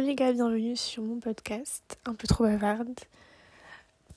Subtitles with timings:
[0.00, 2.98] Coucou les gars, bienvenue sur mon podcast, un peu trop bavarde.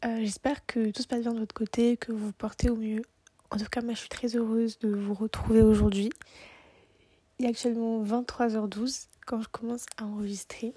[0.05, 2.77] Euh, J'espère que tout se passe bien de votre côté, que vous vous portez au
[2.77, 3.01] mieux.
[3.51, 6.09] En tout cas, moi je suis très heureuse de vous retrouver aujourd'hui.
[7.37, 10.73] Il est actuellement 23h12 quand je commence à enregistrer.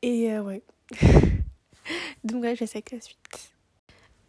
[0.00, 0.62] Et euh, ouais.
[2.24, 3.52] Donc là, je vais avec la suite.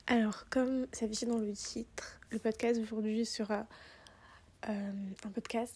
[0.07, 3.65] Alors, comme ça dans le titre, le podcast aujourd'hui sera
[4.67, 4.91] euh,
[5.23, 5.73] un podcast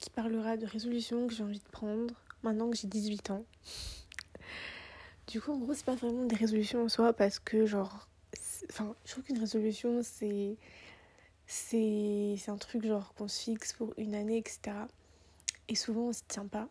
[0.00, 2.12] qui parlera de résolutions que j'ai envie de prendre
[2.46, 3.44] maintenant que j'ai 18 ans.
[5.26, 8.08] Du coup, en gros, c'est pas vraiment des résolutions en soi parce que, genre,
[8.70, 10.56] enfin, je trouve qu'une résolution, c'est.
[11.48, 14.76] C'est un truc, genre, qu'on se fixe pour une année, etc.
[15.68, 16.68] Et souvent, on se tient pas.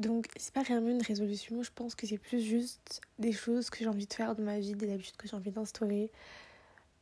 [0.00, 1.62] Donc, c'est pas vraiment une résolution.
[1.62, 4.58] Je pense que c'est plus juste des choses que j'ai envie de faire de ma
[4.58, 6.10] vie, des habitudes que j'ai envie d'instaurer.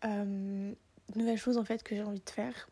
[0.04, 0.72] Euh,
[1.14, 2.68] de nouvelles choses, en fait, que j'ai envie de faire.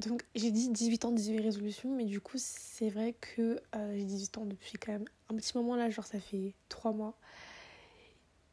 [0.00, 4.04] Donc j'ai dit 18 ans, 18 résolutions, mais du coup c'est vrai que euh, j'ai
[4.04, 7.16] 18 ans depuis quand même un petit moment là, genre ça fait 3 mois.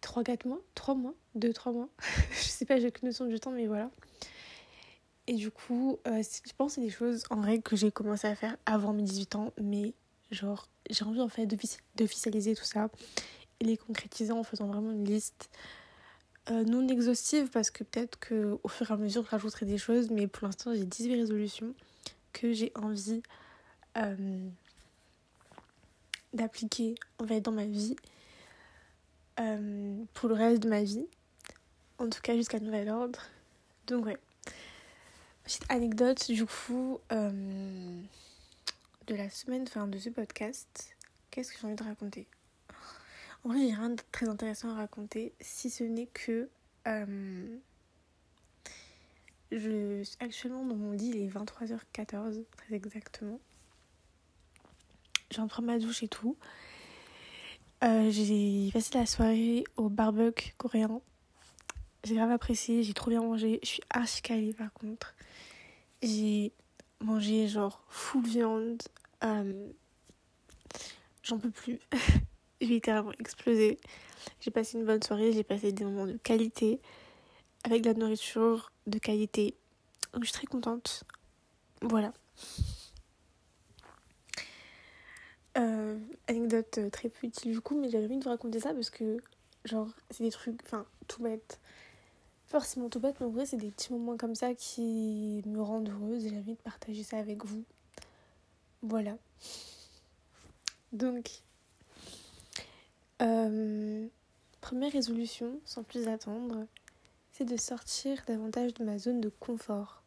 [0.01, 0.61] 3-4 mois?
[0.75, 1.13] 3 mois?
[1.37, 1.89] 2-3 mois?
[2.31, 3.91] Je sais pas, j'ai aucune notion du temps, mais voilà.
[5.27, 8.27] Et du coup, euh, je pense que c'est des choses en vrai que j'ai commencé
[8.27, 9.93] à faire avant mes 18 ans, mais
[10.31, 11.47] genre j'ai envie en fait
[11.95, 12.89] d'officialiser tout ça
[13.59, 15.49] et les concrétiser en faisant vraiment une liste
[16.49, 20.09] euh, non exhaustive parce que peut-être qu'au fur et à mesure je rajouterai des choses,
[20.09, 21.75] mais pour l'instant j'ai 18 résolutions
[22.33, 23.21] que j'ai envie
[23.97, 24.49] euh,
[26.33, 27.95] d'appliquer en fait dans ma vie
[29.39, 31.05] euh, pour le reste de ma vie,
[31.99, 33.21] en tout cas jusqu'à nouvel ordre.
[33.85, 34.17] Donc ouais.
[35.43, 40.95] Petite anecdote du coup de la semaine, enfin de ce podcast,
[41.29, 42.25] qu'est-ce que j'ai envie de raconter?
[43.43, 46.49] En vrai, j'ai rien de très intéressant à raconter, si ce n'est que
[46.87, 47.57] euh,
[49.51, 53.39] je actuellement dans mon lit, il est 23h14, très exactement.
[55.31, 56.37] J'en prends ma douche et tout.
[57.83, 61.01] Euh, j'ai passé la soirée au barbecue coréen.
[62.03, 63.59] J'ai grave apprécié, j'ai trop bien mangé.
[63.63, 65.15] Je suis archi calée par contre.
[66.01, 66.51] J'ai
[66.99, 68.81] mangé genre full viande.
[69.23, 69.71] Euh,
[71.23, 71.79] j'en peux plus.
[72.61, 73.79] littéralement explosé.
[74.39, 76.79] J'ai passé une bonne soirée, j'ai passé des moments de qualité
[77.63, 79.55] avec de la nourriture de qualité.
[80.13, 81.03] Donc je suis très contente.
[81.81, 82.13] Voilà.
[85.57, 89.17] Euh, anecdote très petite du coup, mais j'avais envie de vous raconter ça parce que,
[89.65, 91.59] genre, c'est des trucs, enfin, tout bête.
[92.47, 95.89] Forcément tout bête, mais en vrai, c'est des petits moments comme ça qui me rendent
[95.89, 97.63] heureuse et j'ai envie de partager ça avec vous.
[98.81, 99.17] Voilà.
[100.91, 101.29] Donc,
[103.21, 104.07] euh,
[104.61, 106.65] première résolution, sans plus attendre,
[107.31, 110.01] c'est de sortir davantage de ma zone de confort.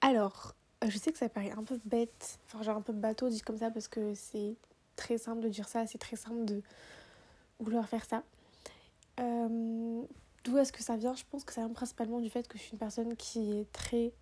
[0.00, 3.28] Alors, euh, je sais que ça paraît un peu bête, enfin genre un peu bateau
[3.28, 4.56] dit comme ça parce que c'est
[4.96, 6.62] très simple de dire ça, c'est très simple de
[7.60, 8.22] vouloir faire ça.
[9.20, 10.02] Euh,
[10.44, 11.14] D'où est-ce que ça vient?
[11.14, 13.72] Je pense que ça vient principalement du fait que je suis une personne qui est
[13.72, 14.12] très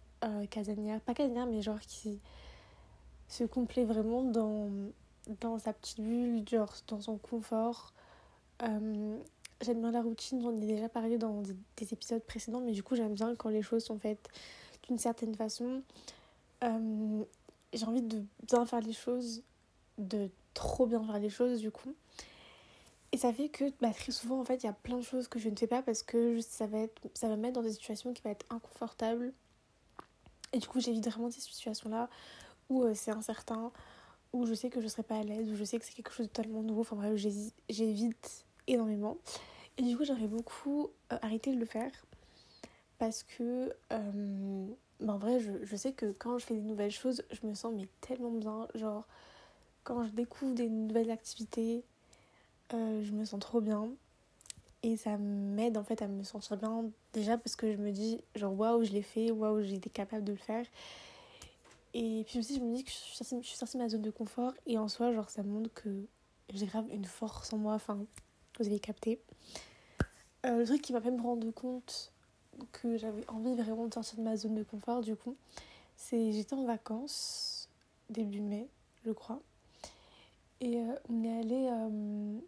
[0.50, 2.20] casanière, pas casanière mais genre qui
[3.26, 4.68] se complaît vraiment dans
[5.40, 7.92] dans sa petite bulle, genre dans son confort.
[8.62, 9.18] Euh,
[9.60, 12.96] j'aime bien la routine, j'en ai déjà parlé dans des, épisodes précédents, mais du coup
[12.96, 14.28] j'aime bien quand les choses sont faites
[14.88, 15.82] d'une certaine façon.
[16.64, 17.24] Euh,
[17.72, 19.42] j'ai envie de bien faire les choses,
[19.98, 21.94] de trop bien faire les choses du coup.
[23.12, 25.26] Et ça fait que bah, très souvent en fait il y a plein de choses
[25.26, 27.62] que je ne fais pas parce que ça va, être, ça va me mettre dans
[27.62, 29.32] des situations qui vont être inconfortables.
[30.52, 32.08] Et du coup j'évite vraiment ces situations là
[32.68, 33.72] où euh, c'est incertain,
[34.32, 36.12] où je sais que je serai pas à l'aise, où je sais que c'est quelque
[36.12, 36.82] chose de totalement nouveau.
[36.82, 37.14] Enfin bref,
[37.68, 39.18] j'évite énormément.
[39.78, 41.90] Et du coup, j'aurais beaucoup euh, arrêté de le faire
[42.98, 44.66] parce que, euh,
[45.00, 47.72] bah, en vrai, je, sais que quand je fais des nouvelles choses, je me sens
[47.74, 48.68] mais tellement bien.
[48.74, 49.06] Genre,
[49.84, 51.82] quand je découvre des nouvelles activités,
[52.74, 53.88] euh, je me sens trop bien.
[54.82, 58.22] Et ça m'aide en fait à me sentir bien déjà parce que je me dis
[58.34, 60.64] genre waouh je l'ai fait, waouh été capable de le faire.
[61.94, 64.54] Et puis aussi, je me dis que je suis, sortie, de ma zone de confort.
[64.66, 66.06] Et en soi, genre, ça montre que
[66.52, 67.74] j'ai grave une force en moi.
[67.74, 68.06] Enfin,
[68.58, 69.20] vous avez capté.
[70.46, 72.12] Euh, le truc qui m'a fait me rendre compte
[72.72, 75.36] que j'avais envie vraiment de sortir de ma zone de confort, du coup,
[75.96, 77.68] c'est j'étais en vacances,
[78.08, 78.68] début mai,
[79.04, 79.40] je crois.
[80.60, 82.38] Et euh, on est allé euh,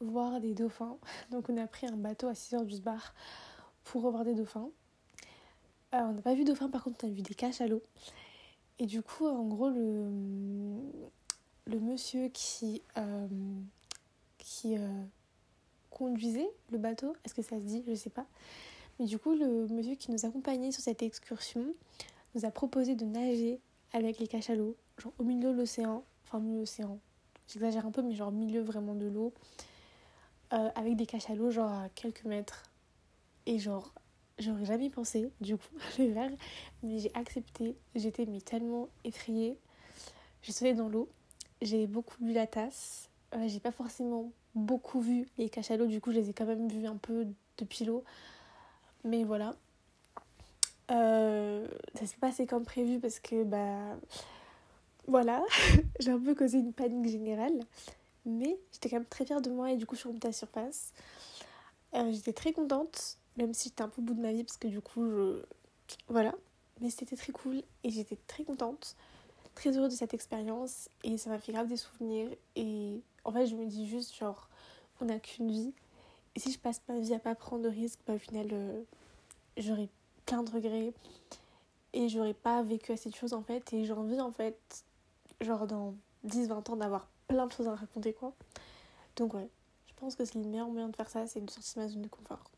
[0.00, 0.98] voir des dauphins.
[1.30, 3.14] Donc, on a pris un bateau à 6h du bar
[3.84, 4.70] pour revoir des dauphins.
[5.92, 7.82] On n'a pas vu dauphin, par contre, on a vu des cachalots.
[8.78, 10.08] Et du coup, en gros, le,
[11.66, 13.28] le monsieur qui, euh,
[14.38, 15.04] qui euh,
[15.90, 17.84] conduisait le bateau, est-ce que ça se dit?
[17.86, 18.26] Je sais pas.
[18.98, 21.74] Mais du coup, le monsieur qui nous accompagnait sur cette excursion
[22.34, 23.60] nous a proposé de nager
[23.92, 26.02] avec les cachalots, genre au milieu de l'océan.
[26.24, 26.98] enfin mi-océan,
[27.46, 29.34] j'exagère un peu, mais genre milieu vraiment de l'eau,
[30.54, 32.62] euh, avec des cachalots genre à quelques mètres.
[33.44, 33.92] Et genre,
[34.38, 36.30] j'aurais jamais pensé du coup le faire,
[36.82, 37.76] mais j'ai accepté.
[37.94, 39.58] J'étais mais tellement effrayée.
[40.42, 41.08] Je suis dans l'eau,
[41.60, 43.08] j'ai beaucoup bu la tasse.
[43.34, 46.68] Euh, j'ai pas forcément beaucoup vu les cachalots, du coup je les ai quand même
[46.68, 47.26] vus un peu
[47.58, 48.04] depuis l'eau.
[49.04, 49.54] Mais voilà.
[50.90, 53.96] Euh, ça s'est passé comme prévu parce que bah
[55.06, 55.42] voilà,
[56.00, 57.60] j'ai un peu causé une panique générale.
[58.24, 60.30] Mais j'étais quand même très fière de moi et du coup je suis remontée à
[60.30, 60.92] la surface.
[61.94, 64.58] Euh, j'étais très contente, même si j'étais un peu au bout de ma vie parce
[64.58, 65.42] que du coup je...
[66.08, 66.34] Voilà.
[66.80, 68.96] Mais c'était très cool et j'étais très contente,
[69.54, 72.28] très heureuse de cette expérience et ça m'a fait grave des souvenirs.
[72.56, 74.48] Et en fait je me dis juste genre
[75.00, 75.72] on n'a qu'une vie.
[76.34, 78.82] Et si je passe ma vie à pas prendre de risques, bah, au final euh,
[79.56, 79.88] j'aurai
[80.26, 80.92] plein de regrets
[81.92, 84.84] et j'aurais pas vécu assez de choses en fait et j'ai envie en fait
[85.40, 85.94] genre dans
[86.26, 88.32] 10-20 ans d'avoir plein de choses à raconter quoi.
[89.16, 89.48] Donc ouais,
[89.86, 91.88] je pense que c'est le meilleur moyen de faire ça, c'est de sortir de ma
[91.88, 92.51] zone de confort.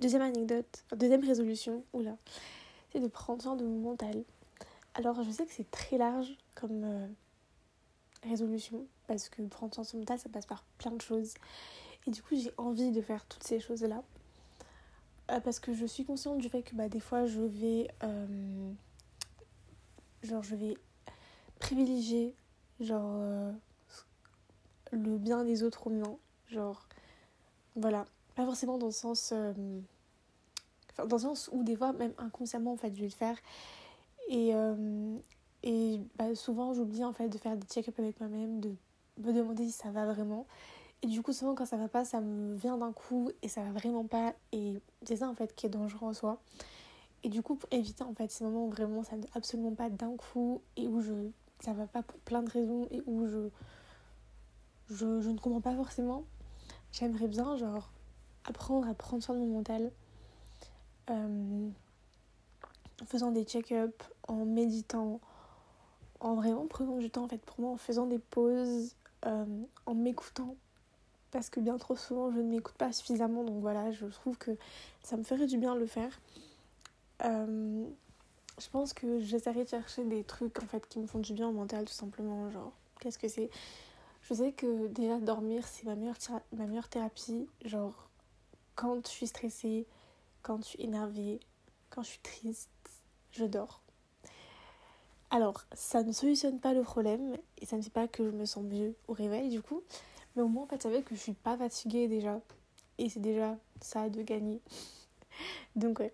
[0.00, 2.16] Deuxième anecdote, deuxième résolution, oula,
[2.90, 4.24] c'est de prendre soin de mon mental.
[4.94, 7.06] Alors je sais que c'est très large comme euh,
[8.22, 11.34] résolution, parce que prendre soin de son mental, ça passe par plein de choses.
[12.06, 14.02] Et du coup, j'ai envie de faire toutes ces choses-là.
[15.30, 17.88] Euh, parce que je suis consciente du fait que bah, des fois, je vais...
[18.02, 18.72] Euh,
[20.22, 20.78] genre, je vais
[21.58, 22.34] privilégier
[22.80, 23.52] genre
[24.92, 26.16] le bien des autres au mien
[26.48, 26.88] genre
[27.76, 28.06] voilà
[28.40, 29.52] pas forcément dans le sens euh,
[30.96, 33.36] dans le sens où des fois même inconsciemment en fait je vais le faire.
[34.28, 35.16] Et euh,
[35.62, 38.74] et bah, souvent j'oublie en fait de faire des check-up avec moi-même de
[39.18, 40.46] me demander si ça va vraiment.
[41.02, 43.62] Et du coup souvent quand ça va pas ça me vient d'un coup et ça
[43.62, 44.34] va vraiment pas.
[44.52, 46.40] Et c'est ça en fait qui est dangereux en soi.
[47.22, 49.90] Et du coup pour éviter en fait ces moments où vraiment ça ne absolument pas
[49.90, 51.12] d'un coup et où je
[51.60, 53.50] ça va pas pour plein de raisons et où je,
[54.88, 56.24] je, ne comprends pas forcément.
[56.92, 57.90] J'aimerais bien, genre,
[58.44, 59.90] apprendre à prendre soin de mon mental
[61.10, 61.68] euh,
[63.02, 65.20] en faisant des check-up, en méditant,
[66.20, 68.94] en vraiment prenant du temps en fait pour moi, en faisant des pauses,
[69.26, 69.44] euh,
[69.86, 70.56] en m'écoutant.
[71.30, 73.44] Parce que bien trop souvent, je ne m'écoute pas suffisamment.
[73.44, 74.50] Donc voilà, je trouve que
[75.02, 76.20] ça me ferait du bien le faire.
[77.24, 77.84] Euh,
[78.60, 81.48] je pense que j'essaierai de chercher des trucs en fait qui me font du bien
[81.48, 83.50] au mental tout simplement genre qu'est-ce que c'est?
[84.22, 86.16] Je sais que déjà dormir c'est ma meilleure
[86.52, 88.09] ma meilleure thérapie genre
[88.74, 89.86] quand je suis stressée
[90.42, 91.40] quand je suis énervée
[91.90, 92.70] quand je suis triste
[93.32, 93.80] je dors.
[95.30, 98.44] Alors ça ne solutionne pas le problème et ça ne fait pas que je me
[98.44, 99.82] sens mieux au réveil du coup.
[100.34, 102.40] Mais au moins en fait ça que je suis pas fatiguée déjà.
[102.98, 104.60] Et c'est déjà ça de gagner.
[105.76, 106.12] Donc ouais.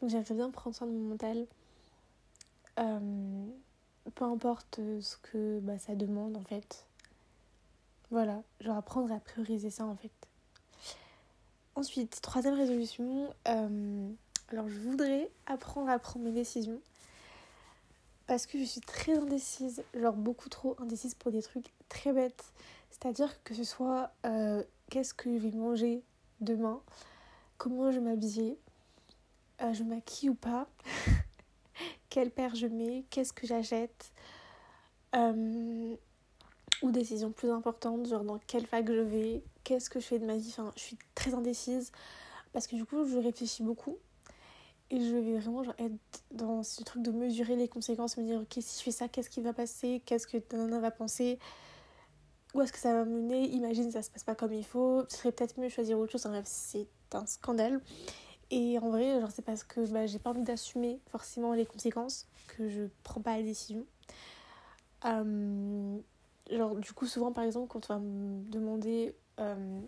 [0.00, 1.46] Donc j'aimerais bien prendre soin de mon mental.
[2.78, 3.46] Euh,
[4.14, 6.86] peu importe ce que bah, ça demande en fait.
[8.10, 10.12] Voilà, genre apprendre à prioriser ça en fait.
[11.76, 14.08] Ensuite, troisième résolution, euh,
[14.48, 16.80] alors je voudrais apprendre à prendre mes décisions
[18.26, 22.44] parce que je suis très indécise, genre beaucoup trop indécise pour des trucs très bêtes.
[22.90, 26.02] C'est-à-dire que ce soit euh, qu'est-ce que je vais manger
[26.40, 26.80] demain,
[27.58, 28.56] comment je m'habiller,
[29.60, 30.68] je maquille ou pas.
[32.14, 34.12] quelle paire je mets, qu'est-ce que j'achète,
[35.16, 35.96] euh,
[36.82, 40.24] ou décision plus importante, genre dans quelle fac je vais, qu'est-ce que je fais de
[40.24, 40.50] ma vie.
[40.50, 41.90] Enfin, je suis très indécise
[42.52, 43.96] parce que du coup, je réfléchis beaucoup
[44.90, 48.58] et je vais vraiment être dans ce truc de mesurer les conséquences, me dire ok,
[48.60, 51.38] si je fais ça, qu'est-ce qui va passer, qu'est-ce que Nana va penser,
[52.54, 55.16] où est-ce que ça va mener, imagine ça se passe pas comme il faut, ce
[55.16, 57.80] serait peut-être mieux choisir autre chose, bref, c'est un scandale.
[58.50, 62.28] Et en vrai, genre, c'est parce que bah, j'ai pas envie d'assumer forcément les conséquences
[62.46, 63.86] que je prends pas la décision.
[65.06, 65.98] Euh,
[66.50, 69.80] genre, du coup, souvent, par exemple, quand on va me demander euh,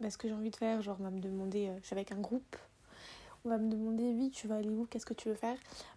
[0.00, 1.94] bah, ce que j'ai envie de faire, genre, on va me demander, euh, je suis
[1.94, 2.56] avec un groupe,
[3.44, 5.56] on va me demander, oui, tu vas aller où, qu'est-ce que tu veux faire?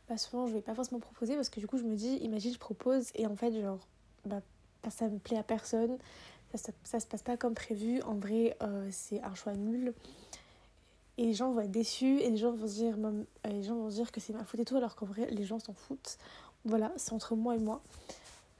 [0.09, 2.53] Bah, souvent, je vais pas forcément proposer parce que du coup, je me dis, imagine,
[2.53, 3.79] je propose et en fait, genre,
[4.25, 4.41] bah,
[4.89, 5.97] ça me plaît à personne,
[6.53, 8.01] ça, ça, se passe pas comme prévu.
[8.01, 8.57] En vrai,
[8.89, 9.93] c'est un choix nul
[11.21, 13.75] et les gens vont être déçus et les gens vont se dire, euh, les gens
[13.75, 16.17] vont dire que c'est ma faute et tout, alors qu'en vrai, les gens s'en foutent.
[16.65, 17.81] Voilà, c'est entre moi et moi.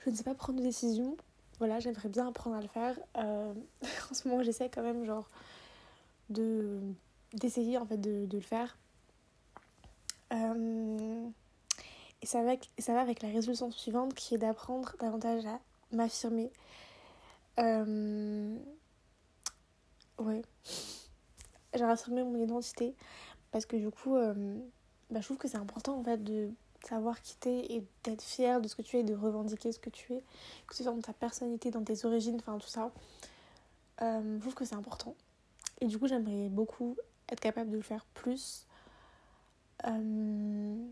[0.05, 1.17] Je ne sais pas prendre de décision.
[1.61, 2.99] Voilà, j'aimerais bien apprendre à le faire.
[3.17, 3.53] Euh,
[4.09, 5.29] en ce moment, j'essaie quand même, genre,
[6.29, 6.79] de
[7.33, 8.77] d'essayer en fait de, de le faire.
[10.33, 11.27] Euh,
[12.21, 15.59] et ça va, ça va avec la résolution suivante qui est d'apprendre davantage à
[15.91, 16.51] m'affirmer.
[20.17, 20.41] Ouais
[21.73, 22.95] j'ai rassembler mon identité
[23.51, 24.33] parce que du coup euh,
[25.09, 26.49] bah, je trouve que c'est important en fait de
[26.87, 29.89] savoir qui t'es et d'être fier de ce que tu es, de revendiquer ce que
[29.89, 30.23] tu es,
[30.67, 32.91] que ce soit dans ta personnalité, dans tes origines, enfin tout ça.
[34.01, 35.15] Euh, je trouve que c'est important.
[35.79, 36.95] Et du coup, j'aimerais beaucoup
[37.29, 38.65] être capable de le faire plus.
[39.85, 40.87] Euh,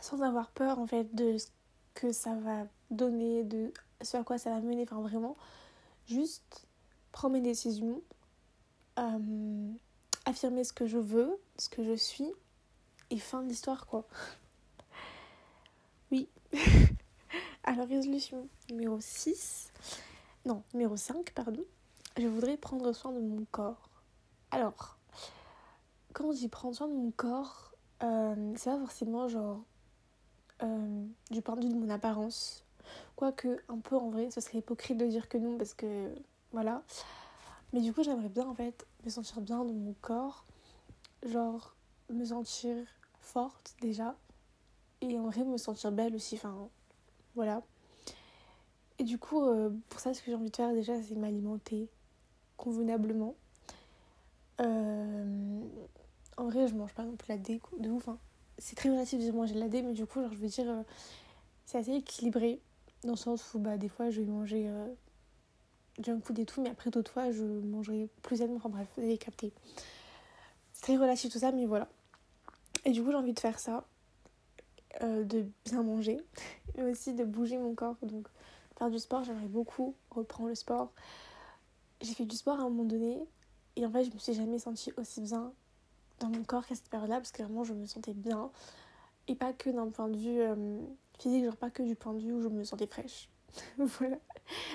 [0.00, 1.48] sans avoir peur en fait de ce
[1.94, 4.82] que ça va donner, de ce à quoi ça va mener.
[4.82, 5.36] Enfin vraiment,
[6.06, 6.66] juste
[7.12, 8.02] prendre mes décisions,
[8.98, 9.72] euh,
[10.24, 12.30] affirmer ce que je veux, ce que je suis,
[13.10, 14.06] et fin de l'histoire quoi.
[17.64, 19.72] Alors résolution numéro 6,
[20.44, 21.64] non, numéro 5, pardon.
[22.16, 23.90] Je voudrais prendre soin de mon corps.
[24.50, 24.96] Alors,
[26.12, 29.62] quand dit prendre soin de mon corps, euh, c'est pas forcément genre
[30.62, 32.64] euh, du point de vue de mon apparence.
[33.16, 36.14] Quoique, un peu en vrai, ce serait hypocrite de dire que non parce que
[36.52, 36.82] voilà.
[37.72, 40.44] Mais du coup, j'aimerais bien en fait me sentir bien dans mon corps.
[41.24, 41.74] Genre,
[42.08, 42.76] me sentir
[43.20, 44.14] forte déjà.
[45.02, 46.36] Et en vrai, me sentir belle aussi.
[46.36, 46.68] Enfin,
[47.34, 47.62] voilà.
[48.98, 51.88] Et du coup, euh, pour ça, ce que j'ai envie de faire déjà, c'est m'alimenter
[52.56, 53.34] convenablement.
[54.60, 55.60] Euh,
[56.38, 58.08] en vrai, je mange pas non plus la dé de ouf.
[58.08, 58.18] Hein.
[58.58, 60.48] C'est très relatif de dire manger de la dé, mais du coup, genre, je veux
[60.48, 60.82] dire, euh,
[61.66, 62.60] c'est assez équilibré.
[63.04, 64.68] Dans le sens où, bah, des fois, je vais manger
[66.00, 68.56] junk food et tout, mais après, d'autres fois, je mangerai plus sainement.
[68.56, 69.52] Enfin, bref, vous avez capté.
[70.72, 71.88] C'est très relatif tout ça, mais voilà.
[72.86, 73.84] Et du coup, j'ai envie de faire ça.
[75.02, 76.18] Euh, de bien manger,
[76.76, 77.96] mais aussi de bouger mon corps.
[78.02, 78.28] Donc,
[78.78, 80.92] faire du sport, j'aimerais beaucoup reprendre le sport.
[82.00, 83.18] J'ai fait du sport à un moment donné,
[83.76, 85.52] et en fait, je me suis jamais sentie aussi bien
[86.20, 88.50] dans mon corps qu'à cette période-là parce que vraiment je me sentais bien
[89.28, 90.80] et pas que d'un point de vue euh,
[91.18, 93.28] physique genre pas que du point de vue où je me sentais fraîche
[93.76, 94.16] voilà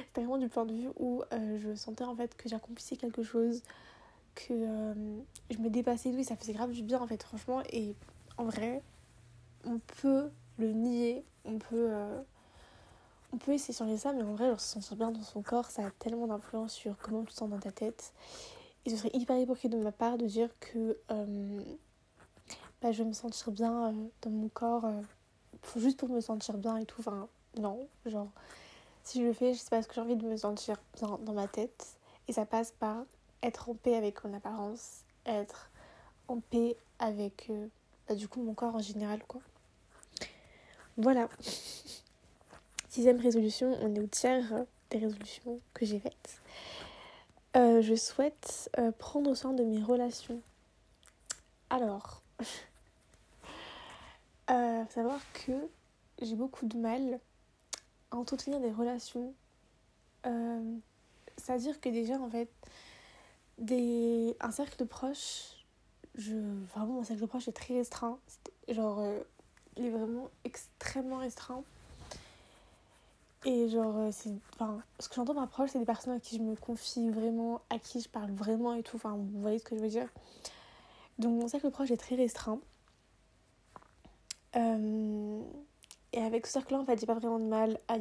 [0.06, 3.24] c'était vraiment du point de vue où euh, je sentais en fait que j'accomplissais quelque
[3.24, 3.64] chose
[4.36, 4.54] que
[5.50, 7.96] je me dépassais et ça faisait grave du bien en fait franchement et
[8.38, 8.84] en vrai
[9.66, 11.92] on peut le nier on peut
[13.34, 15.42] on peut essayer de changer ça mais en vrai genre, se sentir bien dans son
[15.42, 18.14] corps ça a tellement d'influence sur comment tu te sens dans ta tête
[18.86, 21.62] et ce serait hyper hypocrite de ma part de dire que euh,
[22.82, 25.02] bah, je vais me sentir bien euh, dans mon corps euh,
[25.76, 27.02] juste pour me sentir bien et tout.
[27.02, 27.28] Enfin,
[27.60, 28.30] non, genre,
[29.04, 31.48] si je le fais, c'est parce que j'ai envie de me sentir bien dans ma
[31.48, 31.96] tête.
[32.28, 33.04] Et ça passe par
[33.44, 35.70] être en paix avec mon apparence, être
[36.28, 37.52] en paix avec
[38.08, 39.42] bah, du coup mon corps en général, quoi.
[40.98, 41.30] Voilà.
[42.90, 46.42] Sixième résolution, on est au tiers des résolutions que j'ai faites.
[47.56, 50.42] Euh, je souhaite euh, prendre soin de mes relations.
[51.70, 52.22] Alors,
[54.50, 55.54] euh, savoir que
[56.22, 57.20] j'ai beaucoup de mal
[58.12, 59.34] à entretenir des relations.
[61.38, 62.50] C'est-à-dire que déjà, en fait,
[63.58, 64.36] des...
[64.40, 65.66] un cercle proche,
[66.16, 66.36] je...
[66.74, 68.20] vraiment, mon cercle proche est très restreint.
[68.68, 69.02] Genre,
[69.78, 71.64] il est vraiment extrêmement restreint.
[73.46, 74.32] Et genre, euh, c'est.
[74.54, 77.62] Enfin, ce que j'entends par proche, c'est des personnes à qui je me confie vraiment,
[77.72, 78.98] à qui je parle vraiment et tout.
[78.98, 80.08] Enfin, vous voyez ce que je veux dire.
[81.18, 82.60] Donc, mon cercle proche est très restreint.
[84.56, 85.42] Euh,
[86.14, 87.98] et avec ce cercle-là, en fait, j'ai pas vraiment de mal à,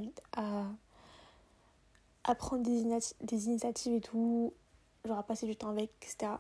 [2.25, 2.85] à, prendre des,
[3.23, 4.53] des initiatives et tout.
[5.07, 6.33] Genre, à passer du temps avec, etc.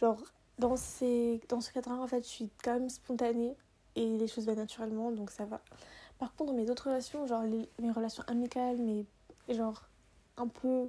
[0.00, 0.20] Genre,
[0.58, 1.40] dans, ces...
[1.48, 3.54] dans ce cadre-là, en fait, je suis quand même spontanée
[3.96, 5.60] et les choses vont naturellement, donc ça va.
[6.18, 9.04] Par contre, dans mes autres relations, genre mes relations amicales, mais
[9.54, 9.82] genre
[10.36, 10.88] un peu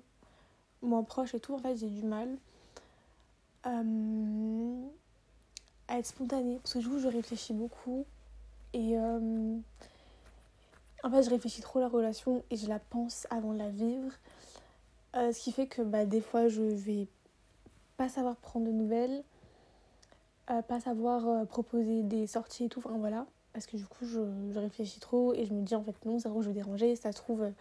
[0.81, 2.27] moins proches et tout, en fait, j'ai du mal
[3.65, 4.81] euh,
[5.88, 6.60] à être spontanée.
[6.62, 8.05] Parce que du coup, je réfléchis beaucoup.
[8.74, 9.58] Et euh,
[11.03, 13.70] en fait, je réfléchis trop à la relation et je la pense avant de la
[13.70, 14.12] vivre.
[15.15, 17.08] Euh, ce qui fait que bah, des fois, je vais
[17.98, 19.24] pas savoir prendre de nouvelles,
[20.67, 22.79] pas savoir proposer des sorties et tout.
[22.79, 23.25] Enfin voilà.
[23.53, 24.20] Parce que du coup je,
[24.58, 27.12] réfléchis trop et je me dis en fait non ça trouve je vais déranger ça
[27.12, 27.51] se trouve euh,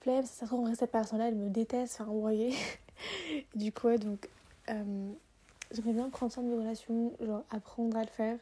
[0.00, 2.54] flemme ça se trouve en vrai cette personne là elle me déteste enfin vous voyez.
[3.54, 4.28] Du coup donc
[4.70, 5.12] euh,
[5.70, 8.38] j'aimerais bien prendre soin de mes relations genre apprendre à le faire.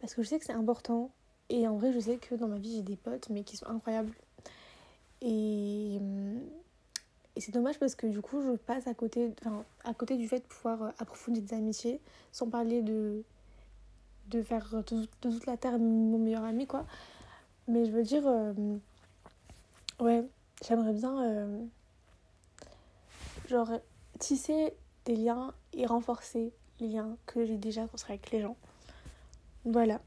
[0.00, 1.10] Parce que je sais que c'est important
[1.50, 3.66] et en vrai je sais que dans ma vie j'ai des potes mais qui sont
[3.66, 4.12] incroyables.
[5.20, 6.38] Et, euh,
[7.38, 10.28] et c'est dommage parce que du coup je passe à côté enfin à côté du
[10.28, 12.00] fait de pouvoir euh, approfondir des amitiés
[12.32, 13.22] sans parler de
[14.28, 16.84] de faire de, toute la terre mon meilleur ami, quoi.
[17.66, 18.52] Mais je veux dire, euh,
[20.00, 20.24] ouais,
[20.66, 21.64] j'aimerais bien, euh,
[23.48, 23.70] genre,
[24.18, 28.56] tisser des liens et renforcer les liens que j'ai déjà construits avec les gens.
[29.64, 30.00] Voilà.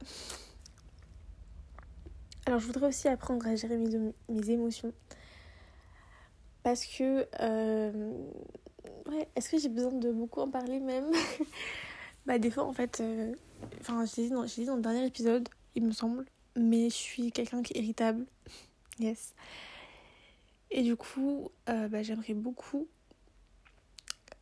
[2.45, 4.93] Alors, je voudrais aussi apprendre à gérer mes, mes émotions.
[6.63, 8.13] Parce que, euh,
[9.09, 11.11] ouais, est-ce que j'ai besoin de beaucoup en parler même
[12.25, 13.01] Bah, des fois, en fait,
[13.79, 16.25] enfin, je l'ai dit, dans le dernier épisode, il me semble,
[16.55, 18.25] mais je suis quelqu'un qui est irritable.
[18.99, 19.33] yes.
[20.71, 22.87] Et du coup, euh, bah, j'aimerais beaucoup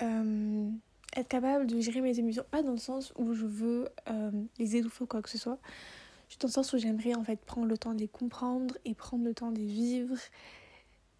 [0.01, 0.69] euh,
[1.15, 2.45] être capable de gérer mes émotions.
[2.49, 5.57] Pas dans le sens où je veux euh, les étouffer ou quoi que ce soit.
[6.29, 8.93] Juste dans le sens où j'aimerais en fait prendre le temps de les comprendre et
[8.93, 10.15] prendre le temps de les vivre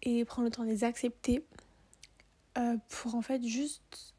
[0.02, 1.44] et prendre le temps de les accepter
[2.88, 4.14] pour en fait juste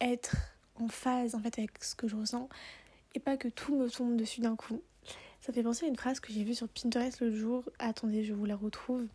[0.00, 0.36] être
[0.76, 2.48] en phase en fait avec ce que je ressens
[3.14, 4.82] et pas que tout me tombe dessus d'un coup.
[5.40, 7.64] Ça fait penser à une phrase que j'ai vue sur Pinterest le jour.
[7.78, 9.06] Attendez, je vous la retrouve.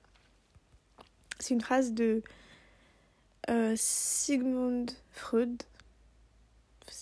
[1.39, 2.23] C'est une phrase de
[3.49, 5.61] euh, Sigmund Freud.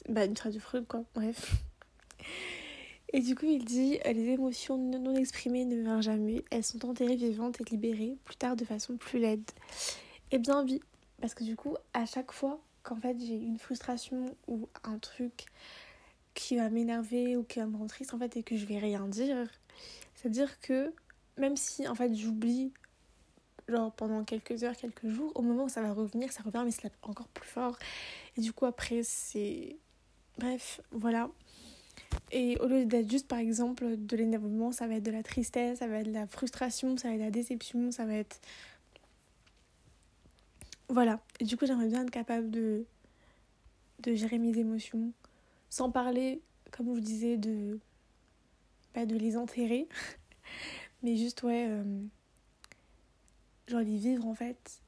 [0.09, 1.03] Bah, une phrase de Freud, quoi.
[1.15, 1.55] Bref.
[3.13, 6.43] Et du coup, il dit Les émotions non exprimées ne meurent jamais.
[6.51, 9.49] Elles sont enterrées vivantes et libérées, plus tard de façon plus laide.
[10.31, 10.81] Et bien, oui.
[11.21, 15.45] Parce que du coup, à chaque fois qu'en fait j'ai une frustration ou un truc
[16.33, 18.77] qui va m'énerver ou qui va me rendre triste en fait et que je vais
[18.77, 19.47] rien dire,
[20.15, 20.93] c'est-à-dire que
[21.37, 22.73] même si en fait j'oublie
[23.69, 26.71] genre pendant quelques heures, quelques jours, au moment où ça va revenir, ça revient mais
[26.71, 27.77] c'est encore plus fort.
[28.35, 29.77] Et du coup après c'est
[30.37, 31.29] bref, voilà.
[32.31, 35.79] Et au lieu d'être juste par exemple de l'énervement, ça va être de la tristesse,
[35.79, 38.39] ça va être de la frustration, ça va être de la déception, ça va être
[40.89, 41.19] voilà.
[41.41, 42.85] Du coup, j'aimerais bien être capable de
[43.99, 45.13] de gérer mes émotions
[45.69, 46.39] sans parler,
[46.71, 47.79] comme je vous disais, de,
[48.93, 49.87] pas de les enterrer,
[51.03, 51.83] mais juste, ouais, euh,
[53.67, 54.81] genre les vivre en fait,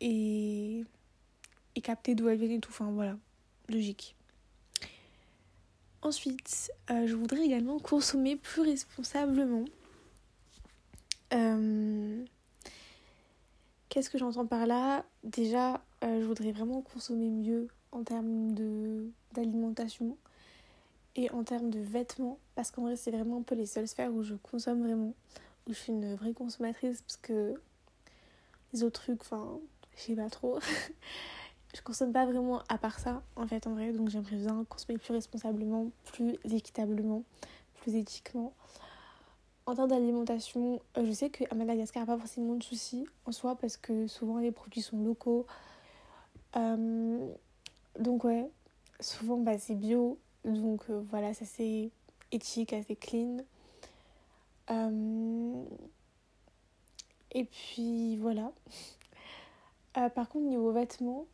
[0.00, 0.84] et,
[1.74, 3.18] et capter d'où elles viennent et tout, enfin voilà,
[3.68, 4.15] logique.
[6.02, 9.64] Ensuite, euh, je voudrais également consommer plus responsablement.
[11.32, 12.24] Euh,
[13.88, 15.04] qu'est-ce que j'entends par là?
[15.24, 18.54] Déjà, je voudrais vraiment consommer mieux en termes
[19.32, 20.16] d'alimentation
[21.16, 24.12] et en termes de vêtements parce qu'en vrai c'est vraiment un peu les seules sphères
[24.12, 25.14] où je consomme vraiment
[25.66, 27.54] où je suis une vraie consommatrice parce que
[28.72, 29.58] les autres trucs enfin
[29.96, 30.58] je sais pas trop
[31.76, 34.98] je consomme pas vraiment à part ça en fait en vrai donc j'aimerais bien consommer
[34.98, 37.22] plus responsablement plus équitablement
[37.74, 38.54] plus éthiquement
[39.66, 43.76] en termes d'alimentation euh, je sais qu'à Madagascar pas forcément de soucis en soi parce
[43.76, 45.46] que souvent les produits sont locaux
[46.56, 47.28] euh,
[47.98, 48.50] donc ouais,
[49.00, 51.90] souvent bah, c'est bio, donc euh, voilà, ça c'est
[52.32, 53.38] éthique, assez clean.
[57.32, 58.52] Et puis voilà.
[59.94, 61.26] Par contre, niveau vêtements,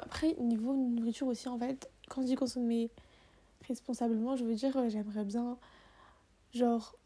[0.00, 2.90] après, niveau nourriture aussi, en fait, quand je dis consommer
[3.68, 5.58] responsablement, je veux dire, j'aimerais bien,
[6.52, 6.96] genre,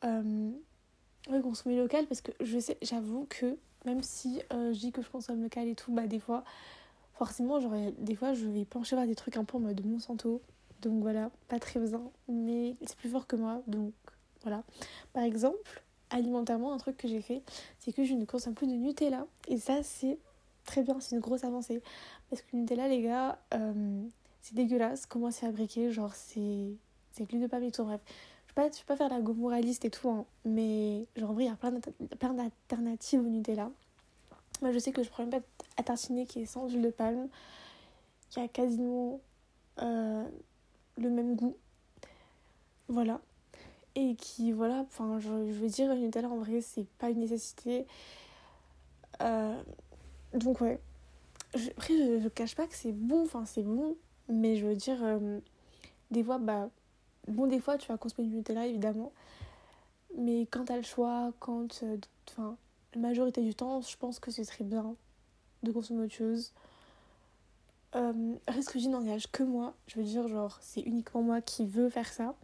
[1.42, 5.42] consommer local parce que je sais, j'avoue que même si je dis que je consomme
[5.42, 6.44] local et tout, bah des fois,
[7.14, 10.40] forcément, genre, des fois, je vais pencher vers des trucs un peu en mode Monsanto.
[10.82, 13.62] Donc voilà, pas très besoin, mais c'est plus fort que moi.
[13.66, 13.92] Donc
[14.42, 14.64] voilà.
[15.14, 17.42] Par exemple, alimentairement, un truc que j'ai fait,
[17.78, 19.26] c'est que je ne consomme plus de Nutella.
[19.48, 20.18] Et ça, c'est
[20.64, 21.82] très bien, c'est une grosse avancée.
[22.30, 24.02] Parce que Nutella, les gars, euh,
[24.42, 25.06] c'est dégueulasse.
[25.06, 26.72] Comment c'est fabriqué Genre, c'est
[27.14, 27.84] c'est l'huile de palme et tout.
[27.84, 28.00] Bref,
[28.56, 31.44] je ne vais, pas faire la go moraliste et tout, hein, mais genre, en vrai,
[31.44, 33.70] il y a plein d'alternatives au Nutella.
[34.62, 35.44] Moi, je sais que je prends une pâte
[35.76, 37.28] à tartiner qui est sans huile de palme,
[38.30, 39.20] qui a quasiment
[39.80, 40.24] euh,
[40.96, 41.56] le même goût.
[42.88, 43.20] Voilà.
[43.96, 47.86] Et qui, voilà, enfin, je, veux dire, une Nutella en vrai, c'est pas une nécessité.
[49.20, 49.62] Euh,
[50.34, 50.80] donc, ouais.
[51.54, 53.96] après, je, je cache pas que c'est bon, enfin, c'est bon,
[54.28, 55.38] mais je veux dire, euh,
[56.10, 56.68] des fois, bah,
[57.28, 59.12] bon, des fois, tu vas consommer du Nutella, évidemment.
[60.16, 61.84] Mais quand t'as le choix, quand.
[62.30, 62.56] Enfin,
[62.94, 64.94] la majorité du temps, je pense que ce serait bien
[65.62, 66.52] de consommer autre chose.
[67.96, 69.74] Euh, ce que je n'engage que moi.
[69.86, 72.34] Je veux dire, genre, c'est uniquement moi qui veux faire ça.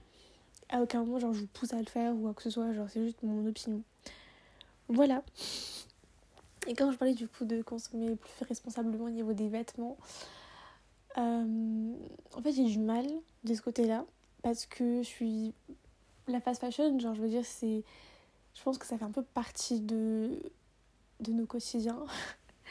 [0.69, 2.73] À aucun moment, genre, je vous pousse à le faire ou quoi que ce soit.
[2.73, 3.83] Genre, c'est juste mon opinion.
[4.89, 5.23] Voilà.
[6.71, 9.99] Et quand je parlais du coup de consommer plus responsablement au niveau des vêtements,
[11.19, 11.95] euh,
[12.33, 13.05] en fait, j'ai du mal
[13.43, 14.07] de ce côté-là.
[14.43, 15.53] Parce que je suis.
[16.29, 17.83] La fast fashion, genre, je veux dire, c'est
[18.55, 20.31] je pense que ça fait un peu partie de,
[21.19, 22.05] de nos quotidiens.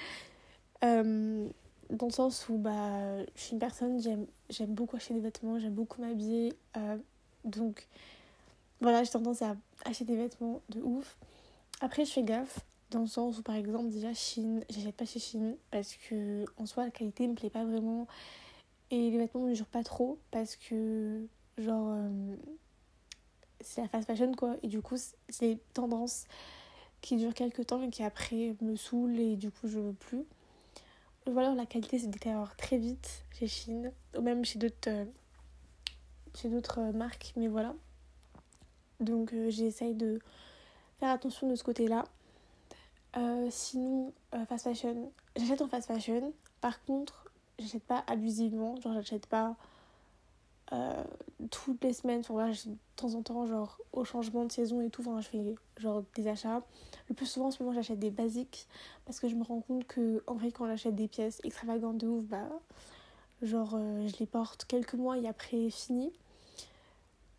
[0.85, 1.49] euh,
[1.89, 3.99] dans le sens où bah, je suis une personne,
[4.49, 6.53] j'aime beaucoup acheter des vêtements, j'aime beaucoup m'habiller.
[6.77, 6.95] Euh,
[7.43, 7.85] donc
[8.79, 11.17] voilà, j'ai tendance à acheter des vêtements de ouf.
[11.81, 15.19] Après, je fais gaffe dans le sens où par exemple, déjà Chine, j'achète pas chez
[15.19, 18.07] Chine parce que en soi, la qualité me plaît pas vraiment.
[18.91, 21.89] Et les vêtements ne durent pas trop parce que, genre.
[21.91, 22.35] Euh,
[23.61, 24.95] c'est la fast fashion quoi et du coup
[25.27, 26.25] c'est des tendances
[27.01, 30.23] qui durent quelques temps et qui après me saoulent et du coup je veux plus
[31.27, 35.05] voilà la qualité se détériore très vite chez Chine ou même chez d'autres euh,
[36.35, 37.75] chez d'autres marques mais voilà
[38.99, 40.19] Donc euh, j'essaye de
[40.99, 42.03] faire attention de ce côté-là.
[43.17, 46.33] Euh, sinon, euh, fast fashion, j'achète en fast fashion.
[46.61, 47.25] Par contre,
[47.57, 48.75] j'achète pas abusivement.
[48.81, 49.55] Genre, j'achète pas
[51.49, 52.19] toutes les semaines.
[52.19, 55.01] Enfin, voilà, de temps en temps, genre au changement de saison et tout.
[55.01, 56.61] Enfin, je fais genre des achats.
[57.07, 58.67] Le plus souvent en ce moment, j'achète des basiques
[59.05, 62.07] parce que je me rends compte que en vrai, quand j'achète des pièces extravagantes de
[62.07, 62.47] ouf, bah
[63.41, 63.71] genre
[64.05, 66.11] je les porte quelques mois et après fini.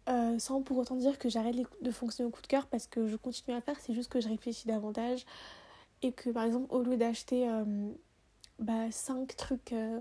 [0.09, 3.07] Euh, sans pour autant dire que j'arrête de fonctionner au coup de cœur parce que
[3.07, 5.25] je continue à faire, c'est juste que je réfléchis davantage
[6.03, 7.65] et que par exemple au lieu d'acheter euh,
[8.59, 10.01] bah, 5 trucs euh,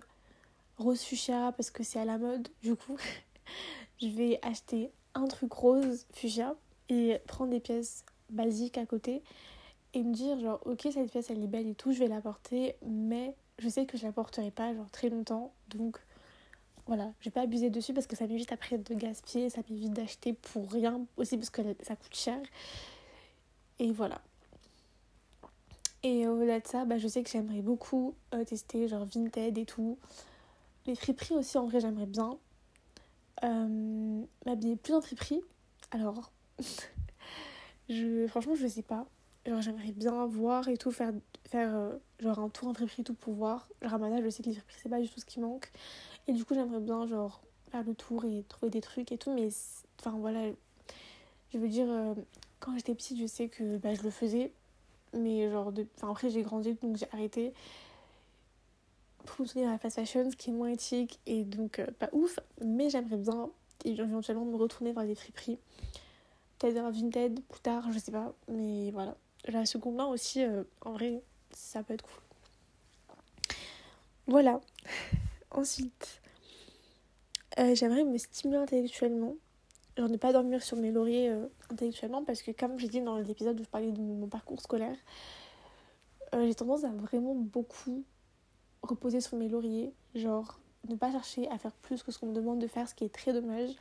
[0.77, 2.97] rose fuchsia parce que c'est à la mode du coup
[4.01, 6.55] je vais acheter un truc rose fuchsia
[6.89, 9.23] et prendre des pièces basiques à côté
[9.93, 12.21] et me dire genre ok cette pièce elle est belle et tout je vais la
[12.21, 15.99] porter mais je sais que je la porterai pas genre très longtemps donc
[16.89, 19.93] voilà, je vais pas abuser dessus parce que ça m'évite après de gaspiller, ça m'évite
[19.93, 22.39] d'acheter pour rien aussi parce que ça coûte cher.
[23.77, 24.19] Et voilà.
[26.03, 29.65] Et au-delà de ça, bah, je sais que j'aimerais beaucoup euh, tester genre Vinted et
[29.65, 29.97] tout.
[30.85, 32.37] Les friperies aussi, en vrai, j'aimerais bien.
[33.43, 35.41] Euh, m'habiller plus en friperie.
[35.91, 36.31] Alors,
[37.89, 39.05] je, franchement, je sais pas.
[39.45, 41.11] Genre, j'aimerais bien voir et tout, faire,
[41.49, 43.67] faire euh, genre un tour en friperie tout pour voir.
[43.81, 45.69] Genre, à je sais que les friperies, c'est pas du tout ce qui manque.
[46.27, 49.33] Et du coup, j'aimerais bien, genre, faire le tour et trouver des trucs et tout.
[49.33, 49.49] Mais,
[49.99, 50.49] enfin, voilà.
[51.53, 52.13] Je veux dire, euh,
[52.59, 54.53] quand j'étais petite, je sais que bah, je le faisais.
[55.13, 55.87] Mais, genre, de...
[55.97, 57.53] enfin, après, j'ai grandi, donc j'ai arrêté.
[59.25, 62.09] Pour me à la fast fashion, ce qui est moins éthique et donc euh, pas
[62.13, 62.39] ouf.
[62.63, 63.49] Mais j'aimerais bien,
[63.85, 65.59] éventuellement, me retourner vers des friperies.
[66.57, 68.33] Peut-être un Vinted plus tard, je sais pas.
[68.47, 69.15] Mais voilà.
[69.45, 72.21] La seconde main aussi, euh, en vrai, ça peut être cool.
[74.27, 74.61] Voilà.
[75.51, 76.21] Ensuite,
[77.57, 79.35] euh, j'aimerais me stimuler intellectuellement.
[79.99, 83.17] Genre ne pas dormir sur mes lauriers euh, intellectuellement parce que comme j'ai dit dans
[83.17, 84.95] l'épisode où je parlais de mon parcours scolaire,
[86.33, 88.05] euh, j'ai tendance à vraiment beaucoup
[88.81, 89.91] reposer sur mes lauriers.
[90.15, 90.57] Genre
[90.87, 93.03] ne pas chercher à faire plus que ce qu'on me demande de faire, ce qui
[93.03, 93.71] est très dommage.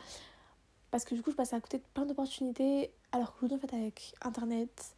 [0.90, 3.72] Parce que du coup je passe à côté de plein d'opportunités alors que en fait
[3.72, 4.96] avec internet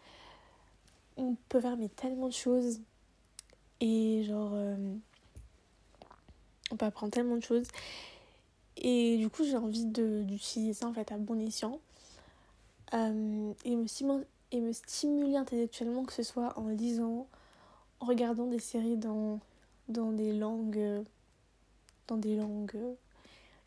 [1.18, 2.80] on peut faire mais tellement de choses
[3.82, 4.54] et genre
[6.70, 7.66] on peut apprendre tellement de choses.
[8.76, 11.80] Et du coup, j'ai envie d'utiliser ça en fait à bon escient.
[12.94, 17.28] Euh, et, me et me stimuler intellectuellement, que ce soit en lisant,
[18.00, 19.38] en regardant des séries dans,
[19.88, 21.04] dans des langues
[22.10, 22.96] dans des langues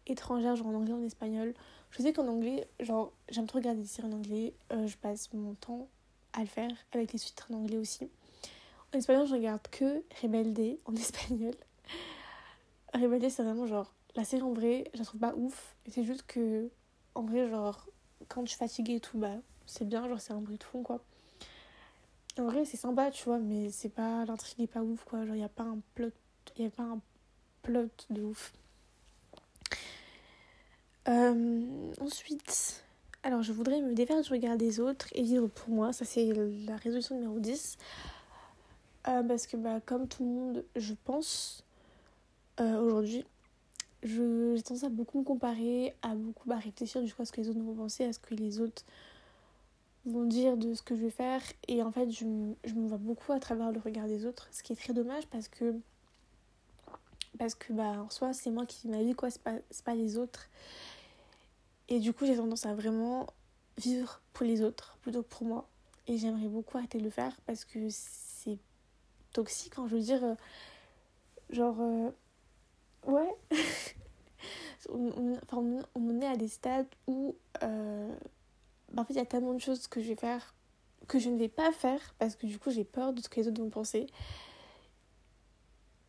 [0.05, 1.53] étrangères, genre en anglais, en espagnol.
[1.91, 4.53] Je sais qu'en anglais, genre, j'aime trop regarder des séries en anglais.
[4.71, 5.87] Euh, je passe mon temps
[6.33, 8.09] à le faire, avec les sous-titres en anglais aussi.
[8.93, 11.53] En espagnol, je regarde que Rebelde en espagnol.
[12.93, 15.75] Rebelde, c'est vraiment genre la série en vrai, je la trouve pas ouf.
[15.87, 16.69] C'est juste que,
[17.15, 17.87] en vrai, genre,
[18.27, 20.83] quand je suis fatiguée et tout, bah, c'est bien, genre, c'est un bruit de fond,
[20.83, 21.03] quoi.
[22.39, 24.25] En vrai, c'est sympa, tu vois, mais c'est pas.
[24.25, 25.25] L'intrigue est pas ouf, quoi.
[25.25, 26.11] Genre, y a pas un plot.
[26.57, 26.99] Y pas un
[27.61, 28.53] plot de ouf.
[31.07, 32.85] Euh, ensuite,
[33.23, 35.93] alors je voudrais me défaire du regard des autres et vivre pour moi.
[35.93, 36.31] Ça, c'est
[36.65, 37.77] la résolution numéro 10.
[39.07, 41.63] Euh, parce que, bah, comme tout le monde, je pense
[42.59, 43.25] euh, aujourd'hui,
[44.03, 47.41] j'ai tendance à beaucoup me comparer, à beaucoup bah, réfléchir du coup à ce que
[47.41, 48.83] les autres vont penser, à ce que les autres
[50.05, 51.41] vont dire de ce que je vais faire.
[51.67, 52.25] Et en fait, je,
[52.65, 55.25] je me vois beaucoup à travers le regard des autres, ce qui est très dommage
[55.27, 55.73] parce que,
[57.37, 59.95] parce que bah, en soi, c'est moi qui vis ma vie, quoi, c'est pas, pas
[59.95, 60.49] les autres.
[61.87, 63.27] Et du coup, j'ai tendance à vraiment
[63.77, 65.67] vivre pour les autres plutôt que pour moi.
[66.07, 68.57] Et j'aimerais beaucoup arrêter de le faire parce que c'est
[69.31, 70.35] toxique, quand hein, je veux dire, euh,
[71.49, 71.77] genre.
[71.79, 72.11] Euh,
[73.05, 73.35] Ouais.
[74.89, 75.37] on,
[75.95, 78.15] on, est à des stades où euh,
[78.91, 80.53] bah, en fait il y a tellement de choses que je vais faire
[81.07, 83.39] que je ne vais pas faire parce que du coup j'ai peur de ce que
[83.39, 84.07] les autres vont penser.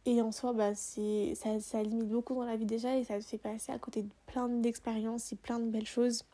[0.06, 3.18] Et en soi, bah, c'est, ça, ça limite beaucoup dans la vie déjà et ça
[3.18, 6.24] te fait passer à côté de plein d'expériences et plein de belles choses.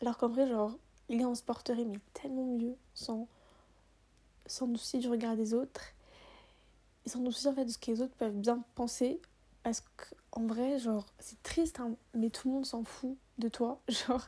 [0.00, 0.72] Alors qu'en vrai, genre,
[1.10, 3.28] les on se porterait mais tellement mieux sans,
[4.46, 5.92] sans souci du regard des autres
[7.06, 9.20] ils sont aussi en fait de ce que les autres peuvent bien penser.
[9.62, 9.82] Parce
[10.30, 13.80] qu'en vrai genre c'est triste hein, mais tout le monde s'en fout de toi.
[13.88, 14.26] Genre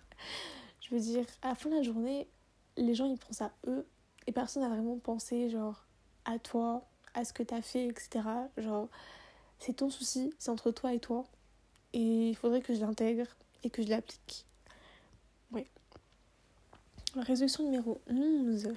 [0.81, 2.29] je veux dire à la fin de la journée
[2.77, 3.87] les gens ils pensent à eux
[4.27, 5.87] et personne n'a vraiment pensé genre
[6.25, 8.25] à toi à ce que t'as fait etc
[8.57, 8.89] genre
[9.59, 11.25] c'est ton souci c'est entre toi et toi.
[11.95, 13.27] Et il faudrait que je l'intègre
[13.63, 14.47] et que je l'applique.
[15.53, 15.67] Oui
[17.17, 18.75] résolution numéro 11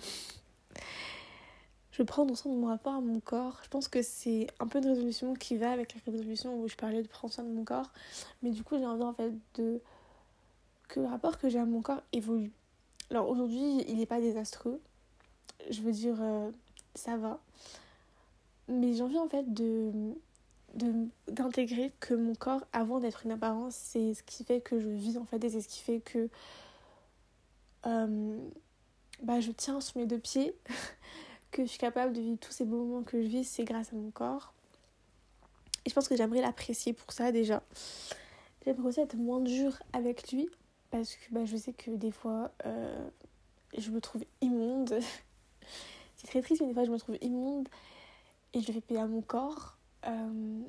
[1.97, 3.60] je prends soin de mon rapport à mon corps.
[3.63, 6.75] Je pense que c'est un peu une résolution qui va avec la résolution où je
[6.75, 7.89] parlais de prendre soin de mon corps.
[8.43, 9.79] Mais du coup, j'ai envie en fait de
[10.89, 12.51] que le rapport que j'ai à mon corps évolue.
[13.10, 14.81] Alors aujourd'hui, il n'est pas désastreux.
[15.69, 16.51] Je veux dire, euh,
[16.95, 17.39] ça va.
[18.67, 19.91] Mais j'ai envie en fait de
[21.27, 25.17] d'intégrer que mon corps, avant d'être une apparence, c'est ce qui fait que je vis
[25.17, 26.27] en fait et c'est ce qui fait que
[27.86, 28.38] euh,
[29.23, 30.53] bah, je tiens sur mes deux pieds,
[31.56, 33.94] que je suis capable de vivre tous ces beaux moments que je vis, c'est grâce
[33.94, 34.54] à mon corps.
[35.86, 37.63] Et je pense que j'aimerais l'apprécier pour ça déjà.
[38.65, 40.50] J'aimerais aussi être moins dure avec lui
[40.91, 43.08] parce que bah, je sais que des fois euh,
[43.78, 45.00] je me trouve immonde.
[46.18, 47.70] c'est très triste, mais des fois je me trouve immonde
[48.54, 49.78] et je le fais payer à mon corps.
[50.08, 50.60] Euh,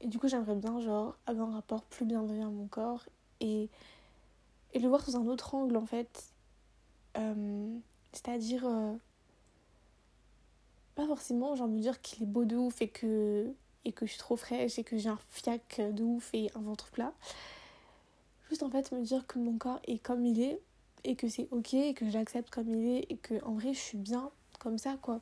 [0.00, 3.04] et du coup, j'aimerais bien genre avoir un rapport plus bienveillant à mon corps
[3.40, 3.68] et,
[4.74, 6.24] et le voir sous un autre angle en fait.
[7.16, 7.76] Euh,
[8.12, 8.64] c'est-à-dire
[10.94, 13.52] pas forcément genre me dire qu'il est beau de ouf et que
[13.84, 16.60] et que je suis trop fraîche et que j'ai un fiac de ouf et un
[16.60, 17.12] ventre plat.
[18.48, 20.60] Juste en fait me dire que mon corps est comme il est
[21.04, 23.78] et que c'est ok et que j'accepte comme il est et que en vrai je
[23.78, 25.20] suis bien comme ça quoi.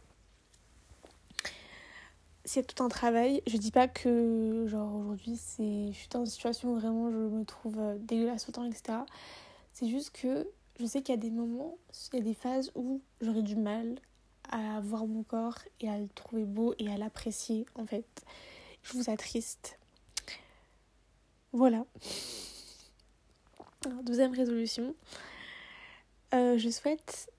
[2.44, 3.40] C'est tout un travail.
[3.46, 7.16] Je dis pas que genre aujourd'hui c'est je suis dans une situation où vraiment je
[7.16, 8.98] me trouve euh, dégueulasse autant etc.
[9.72, 10.46] C'est juste que
[10.78, 11.76] je sais qu'il y a des moments,
[12.12, 13.96] il y a des phases où j'aurais du mal
[14.50, 18.24] à voir mon corps et à le trouver beau et à l'apprécier en fait
[18.83, 19.78] je vous attriste.
[21.52, 21.85] Voilà.
[24.02, 24.94] deuxième résolution.
[26.35, 27.31] Euh, je souhaite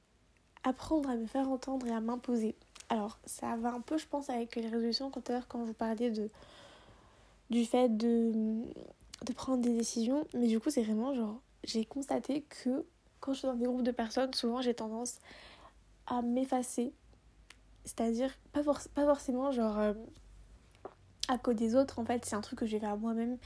[0.64, 2.56] apprendre à me faire entendre et à m'imposer.
[2.90, 6.30] Alors, ça va un peu, je pense, avec les résolutions quand, quand vous parliez de,
[7.50, 8.32] du fait de,
[9.26, 10.28] de prendre des décisions.
[10.34, 12.86] Mais du coup, c'est vraiment genre, j'ai constaté que
[13.20, 15.20] quand je suis dans des groupes de personnes, souvent j'ai tendance
[16.08, 16.94] à m'effacer.
[17.86, 19.80] C'est-à-dire, pas, forcément genre.
[19.80, 19.94] Euh,
[21.30, 23.38] à cause des autres, en fait, c'est un truc que je vais faire moi-même.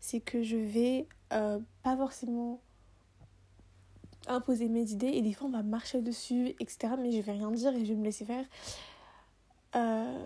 [0.00, 2.60] C'est que je vais euh, pas forcément
[4.28, 6.94] imposer mes idées et des fois on va marcher dessus, etc.
[6.98, 8.44] Mais je vais rien dire et je vais me laisser faire.
[9.76, 10.24] Euh,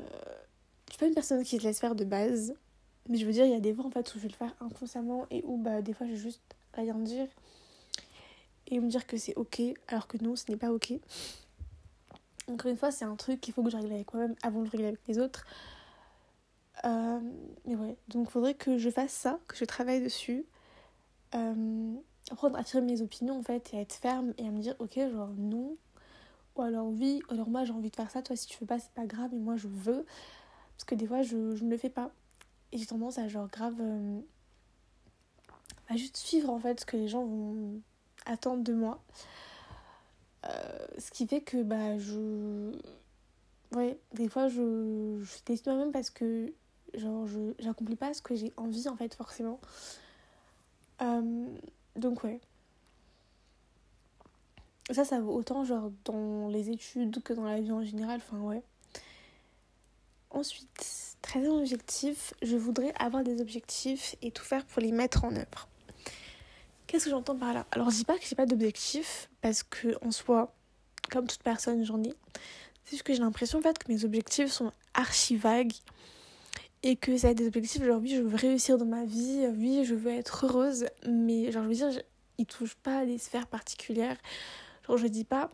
[0.86, 2.54] je suis pas une personne qui se laisse faire de base.
[3.08, 4.34] Mais je veux dire, il y a des fois en fait où je vais le
[4.34, 6.42] faire inconsciemment et où bah, des fois je vais juste
[6.74, 7.26] rien dire
[8.68, 10.92] et me dire que c'est ok alors que non, ce n'est pas ok.
[12.50, 14.64] Encore une fois, c'est un truc qu'il faut que je règle avec moi-même avant de
[14.64, 15.44] le régler avec les autres.
[16.84, 17.20] Euh,
[17.66, 20.46] mais ouais, donc il faudrait que je fasse ça, que je travaille dessus.
[21.34, 21.94] Euh,
[22.30, 24.74] apprendre à tirer mes opinions en fait et à être ferme et à me dire
[24.78, 25.76] ok, genre non.
[26.56, 28.78] Ou alors oui, alors moi j'ai envie de faire ça, toi si tu veux pas,
[28.78, 30.04] c'est pas grave, mais moi je veux.
[30.76, 32.10] Parce que des fois je, je ne le fais pas.
[32.72, 33.76] Et j'ai tendance à genre grave.
[33.80, 34.20] Euh,
[35.88, 37.80] à juste suivre en fait ce que les gens vont
[38.24, 39.02] attendre de moi.
[40.44, 42.72] Ce qui fait que bah je.
[43.72, 46.52] Ouais, des fois je, je décide moi-même parce que
[46.94, 49.60] genre je j'accomplis pas ce que j'ai envie en fait forcément.
[51.02, 51.46] Euh,
[51.96, 52.40] donc ouais.
[54.90, 58.40] Ça ça vaut autant genre dans les études que dans la vie en général enfin
[58.40, 58.62] ouais.
[60.30, 65.34] Ensuite très objectif je voudrais avoir des objectifs et tout faire pour les mettre en
[65.36, 65.68] œuvre
[66.90, 67.66] qu'est-ce que j'entends par là?
[67.70, 70.52] Alors je dis pas que j'ai pas d'objectifs parce que en soi
[71.08, 72.12] comme toute personne j'en ai.
[72.84, 75.72] C'est juste que j'ai l'impression en fait que mes objectifs sont archi vagues
[76.82, 79.84] et que ça a des objectifs genre oui je veux réussir dans ma vie oui
[79.84, 82.02] je veux être heureuse mais genre je veux dire
[82.38, 84.16] ils touchent pas à des sphères particulières.
[84.88, 85.48] Genre je dis pas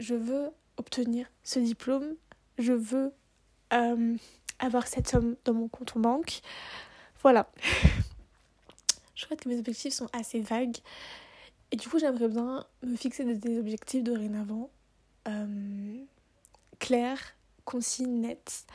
[0.00, 2.16] je veux obtenir ce diplôme
[2.58, 3.12] je veux
[3.72, 4.16] euh,
[4.58, 6.40] avoir cette somme dans mon compte en banque.
[7.22, 7.48] Voilà
[9.22, 10.78] je crois que mes objectifs sont assez vagues
[11.70, 14.68] et du coup j'aimerais bien me fixer des, objectifs dorénavant
[15.28, 15.96] euh,
[16.80, 18.66] clairs concis nets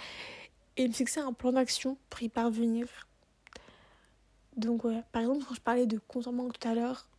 [0.78, 2.88] et me fixer un plan d'action pour y parvenir.
[4.56, 7.10] Donc ouais, par exemple quand je parlais de consentement tout à l'heure,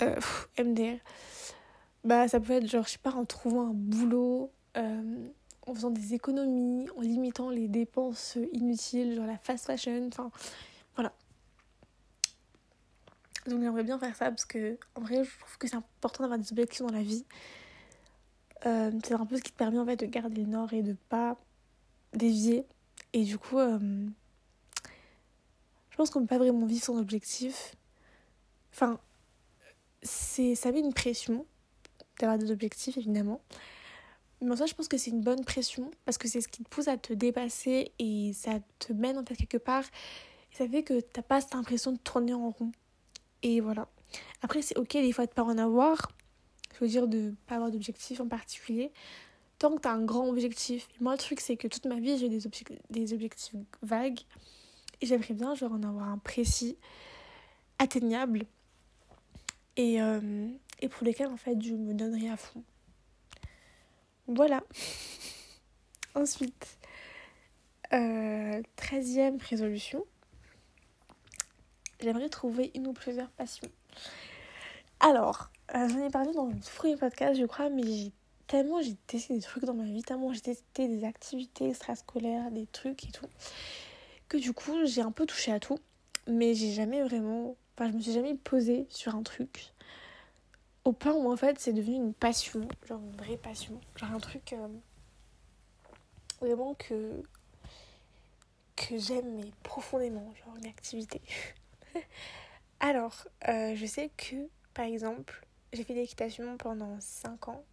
[0.00, 0.18] euh,
[0.58, 0.98] MDR,
[2.02, 5.28] bah ça peut être genre je sais pas en trouvant un boulot, euh,
[5.64, 10.32] en faisant des économies, en limitant les dépenses inutiles, genre la fast fashion, enfin.
[13.46, 16.38] Donc j'aimerais bien faire ça parce que en vrai je trouve que c'est important d'avoir
[16.38, 17.24] des objectifs dans la vie.
[18.66, 20.82] Euh, c'est un peu ce qui te permet en fait de garder le nord et
[20.82, 21.36] de pas
[22.14, 22.66] dévier
[23.14, 23.78] et du coup, euh,
[25.90, 27.76] je pense qu'on ne peut pas vraiment vivre son objectif.
[28.72, 28.98] Enfin,
[30.02, 31.46] c'est, ça met une pression
[32.18, 33.40] d'avoir des objectifs, évidemment.
[34.40, 36.64] Mais en soi, je pense que c'est une bonne pression parce que c'est ce qui
[36.64, 39.84] te pousse à te dépasser et ça te mène en fait quelque part.
[40.52, 42.72] Et ça fait que t'as pas cette impression de tourner en rond.
[43.44, 43.86] Et voilà.
[44.42, 46.10] Après, c'est ok des fois de pas en avoir.
[46.74, 48.90] Je veux dire de pas avoir d'objectif en particulier
[49.58, 50.88] tant que tu as un grand objectif.
[51.00, 52.40] moi, le truc, c'est que toute ma vie, j'ai des,
[52.90, 54.20] des objectifs vagues.
[55.00, 56.76] Et j'aimerais bien genre, en avoir un précis,
[57.78, 58.46] atteignable.
[59.76, 60.48] et, euh,
[60.80, 62.62] et pour lesquels en fait je me donnerai à fond.
[64.26, 64.62] Voilà.
[66.14, 66.78] Ensuite,
[67.92, 70.04] euh, treizième résolution,
[72.04, 73.68] j'aimerais trouver une ou plusieurs passions.
[75.00, 78.12] Alors, euh, j'en ai parlé dans le premier podcast, je crois, mais j'ai
[78.46, 82.66] tellement j'ai testé des trucs dans ma vie, tellement j'ai testé des activités extrascolaires, des
[82.66, 83.26] trucs et tout,
[84.28, 85.78] que du coup j'ai un peu touché à tout,
[86.26, 89.72] mais j'ai jamais vraiment, enfin je me suis jamais posée sur un truc
[90.84, 94.20] au point où en fait c'est devenu une passion, genre une vraie passion, genre un
[94.20, 94.68] truc euh,
[96.40, 97.22] vraiment que
[98.76, 101.22] que j'aime mais profondément, genre une activité.
[102.80, 107.64] Alors, euh, je sais que par exemple, j'ai fait l'équitation pendant 5 ans,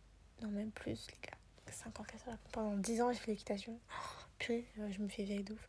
[0.41, 1.37] non même plus les gars,
[1.71, 3.79] 5 ans, 4 ans, pendant 10 ans j'ai fait l'équitation.
[4.37, 5.67] puis je me fais vieille d'ouf.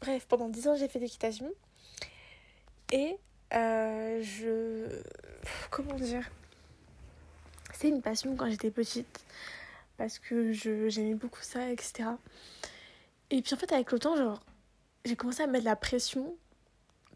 [0.00, 1.50] Bref, pendant 10 ans j'ai fait l'équitation
[2.92, 3.16] et
[3.54, 5.02] euh, je...
[5.70, 6.28] Comment dire?
[7.72, 9.24] C'est une passion quand j'étais petite
[9.96, 12.10] parce que j'aimais beaucoup ça, etc.
[13.30, 14.40] Et puis en fait, avec le temps, genre,
[15.04, 16.36] j'ai commencé à mettre la pression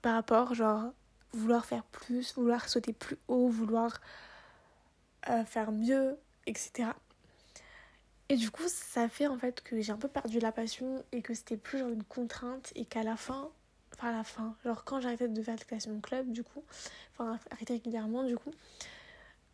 [0.03, 0.93] par rapport, genre,
[1.33, 4.01] vouloir faire plus, vouloir sauter plus haut, vouloir
[5.29, 6.91] euh, faire mieux, etc.
[8.29, 11.21] Et du coup, ça fait en fait que j'ai un peu perdu la passion et
[11.21, 13.51] que c'était plus genre une contrainte et qu'à la fin,
[13.95, 15.57] enfin à la fin, genre quand j'arrêtais de faire
[15.89, 16.63] mon club, du coup,
[17.13, 18.53] enfin arrêter régulièrement, du coup,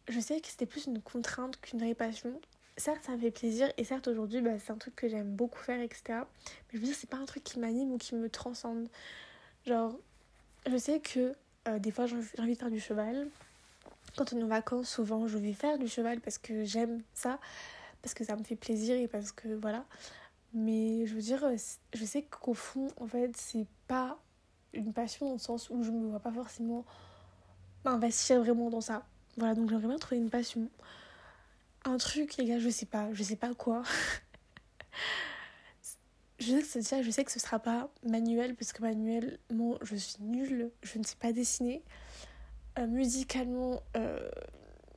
[0.09, 2.39] je sais que c'était plus une contrainte qu'une vraie passion.
[2.77, 5.59] Certes, ça me fait plaisir et certes, aujourd'hui, bah, c'est un truc que j'aime beaucoup
[5.59, 6.03] faire, etc.
[6.11, 8.89] Mais je veux dire, c'est pas un truc qui m'anime ou qui me transcende.
[9.65, 9.99] Genre,
[10.67, 11.35] je sais que
[11.69, 13.29] euh, des fois, j'ai envie de faire du cheval.
[14.17, 17.39] Quand on est en vacances, souvent, je vais faire du cheval parce que j'aime ça,
[18.03, 19.85] parce que ça me fait plaisir et parce que voilà.
[20.55, 21.45] Mais je veux dire,
[21.95, 24.19] je sais qu'au fond, en fait, c'est pas
[24.73, 26.85] une passion dans le sens où je me vois pas forcément
[27.85, 29.05] m'investir vraiment dans ça.
[29.37, 30.71] Voilà, donc j'aimerais bien trouver une passion.
[31.85, 33.83] Un truc, les gars, je sais pas, je sais pas quoi.
[36.47, 39.97] je sais que je sais que ce sera pas manuel parce que manuel, moi, je
[39.97, 41.83] suis nulle, je ne sais pas dessiner.
[42.79, 44.29] Euh, musicalement, euh,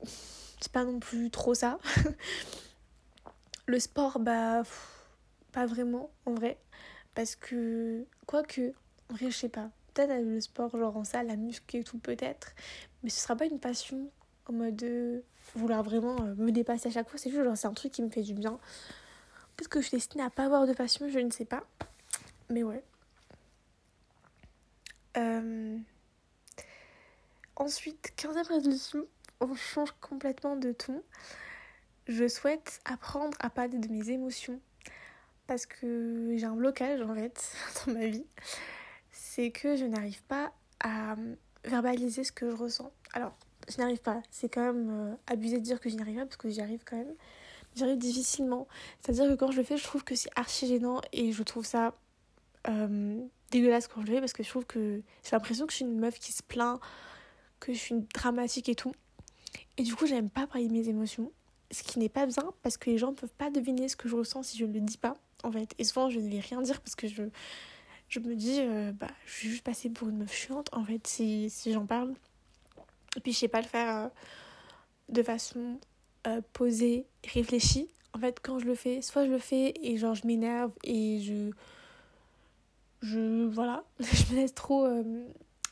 [0.03, 1.79] c'est pas non plus trop ça.
[3.65, 4.63] Le sport, bah,
[5.51, 6.57] pas vraiment en vrai.
[7.15, 8.73] Parce que, quoique,
[9.09, 9.69] en vrai, je sais pas.
[9.93, 12.53] Peut-être le sport, genre en salle, la muscu et tout, peut-être.
[13.03, 14.09] Mais ce sera pas une passion
[14.47, 15.23] en mode de
[15.55, 17.19] vouloir vraiment euh, me dépasser à chaque fois.
[17.19, 18.59] C'est juste genre, c'est un truc qui me fait du bien.
[19.59, 21.67] Peut-être que je suis destinée à pas avoir de passion, je ne sais pas.
[22.49, 22.81] Mais ouais.
[25.17, 25.77] Euh...
[27.57, 29.05] Ensuite, 15e résolution,
[29.41, 31.03] on change complètement de ton.
[32.07, 34.61] Je souhaite apprendre à parler de mes émotions.
[35.45, 37.53] Parce que j'ai un blocage en fait
[37.85, 38.25] dans ma vie.
[39.11, 41.17] C'est que je n'arrive pas à
[41.65, 42.93] verbaliser ce que je ressens.
[43.11, 44.21] Alors, je n'arrive pas.
[44.31, 46.61] C'est quand même euh, abusé de dire que je n'y arrive pas parce que j'y
[46.61, 47.13] arrive quand même.
[47.75, 48.67] J'arrive difficilement.
[48.99, 51.65] C'est-à-dire que quand je le fais, je trouve que c'est archi gênant et je trouve
[51.65, 51.93] ça
[52.67, 53.19] euh,
[53.51, 55.85] dégueulasse quand je le fais parce que je trouve que j'ai l'impression que je suis
[55.85, 56.79] une meuf qui se plaint,
[57.59, 58.93] que je suis dramatique et tout.
[59.77, 61.31] Et du coup, j'aime pas parler mes émotions.
[61.71, 64.09] Ce qui n'est pas bien parce que les gens ne peuvent pas deviner ce que
[64.09, 65.73] je ressens si je ne le dis pas, en fait.
[65.77, 67.23] Et souvent, je ne vais rien dire parce que je,
[68.09, 71.05] je me dis, euh, bah, je suis juste passée pour une meuf chiante, en fait,
[71.05, 72.13] si, si j'en parle.
[73.15, 74.09] Et puis je sais pas le faire euh,
[75.09, 75.79] de façon
[76.27, 77.89] euh, posée, réfléchie.
[78.13, 81.21] En fait, quand je le fais, soit je le fais et genre je m'énerve et
[81.21, 81.51] je.
[83.01, 83.45] Je.
[83.45, 83.83] Voilà.
[83.99, 85.25] je me laisse trop euh,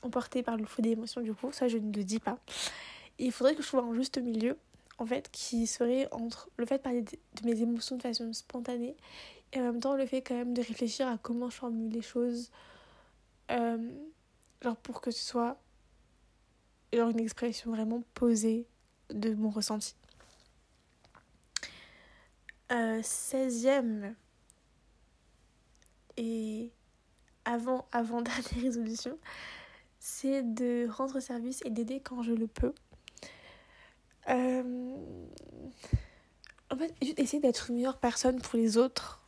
[0.04, 1.52] emporter par le flot d'émotions du coup.
[1.52, 2.40] Ça, je ne le dis pas.
[3.20, 4.58] il faudrait que je trouve un juste milieu,
[4.98, 8.96] en fait, qui serait entre le fait de parler de, mes émotions de façon spontanée
[9.54, 12.02] et en même temps le fait quand même de réfléchir à comment je formule les
[12.02, 12.52] choses.
[13.50, 15.58] genre pour que ce soit
[16.94, 18.66] genre une expression vraiment posée
[19.10, 19.96] de mon ressenti.
[22.72, 24.14] Euh, 16e
[26.18, 26.72] et
[27.46, 29.18] avant, avant dernière résolution,
[30.00, 32.74] c'est de rendre service et d'aider quand je le peux.
[34.30, 34.96] Euh,
[36.70, 39.22] en fait, essayer d'être une meilleure personne pour les autres.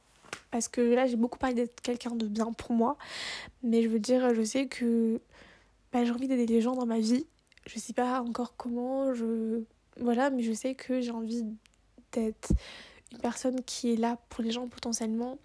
[0.52, 2.98] Parce que là, j'ai beaucoup parlé d'être quelqu'un de bien pour moi.
[3.64, 5.22] Mais je veux dire, je sais que
[5.94, 7.26] bah, j'ai envie d'aider les gens dans ma vie
[7.70, 9.62] je sais pas encore comment, je
[10.00, 11.44] voilà, mais je sais que j'ai envie
[12.12, 12.52] d'être
[13.12, 15.38] une personne qui est là pour les gens potentiellement,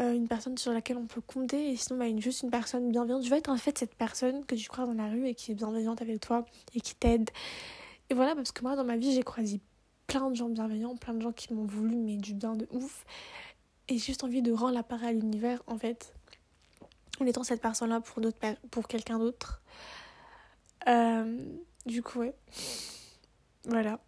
[0.00, 2.90] euh, une personne sur laquelle on peut compter, et sinon bah, une, juste une personne
[2.90, 3.24] bienveillante.
[3.24, 5.52] Je veux être en fait cette personne que tu crois dans la rue et qui
[5.52, 7.30] est bienveillante avec toi et qui t'aide.
[8.08, 9.60] Et voilà, parce que moi dans ma vie j'ai croisé
[10.06, 13.04] plein de gens bienveillants, plein de gens qui m'ont voulu mais du bien de ouf.
[13.88, 16.14] Et juste envie de rendre l'appareil à l'univers en fait,
[17.20, 18.22] en étant cette personne-là pour,
[18.70, 19.60] pour quelqu'un d'autre.
[20.88, 21.38] Euh,
[21.86, 22.34] du coup, ouais.
[23.64, 24.00] Voilà.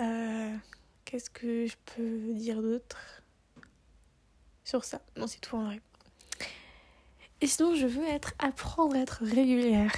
[0.00, 0.56] Euh,
[1.04, 3.22] Qu'est-ce que je peux dire d'autre
[4.64, 5.00] sur ça?
[5.16, 5.80] Non, c'est tout en vrai.
[7.40, 8.04] Et sinon, je veux
[8.38, 9.92] apprendre à être régulière.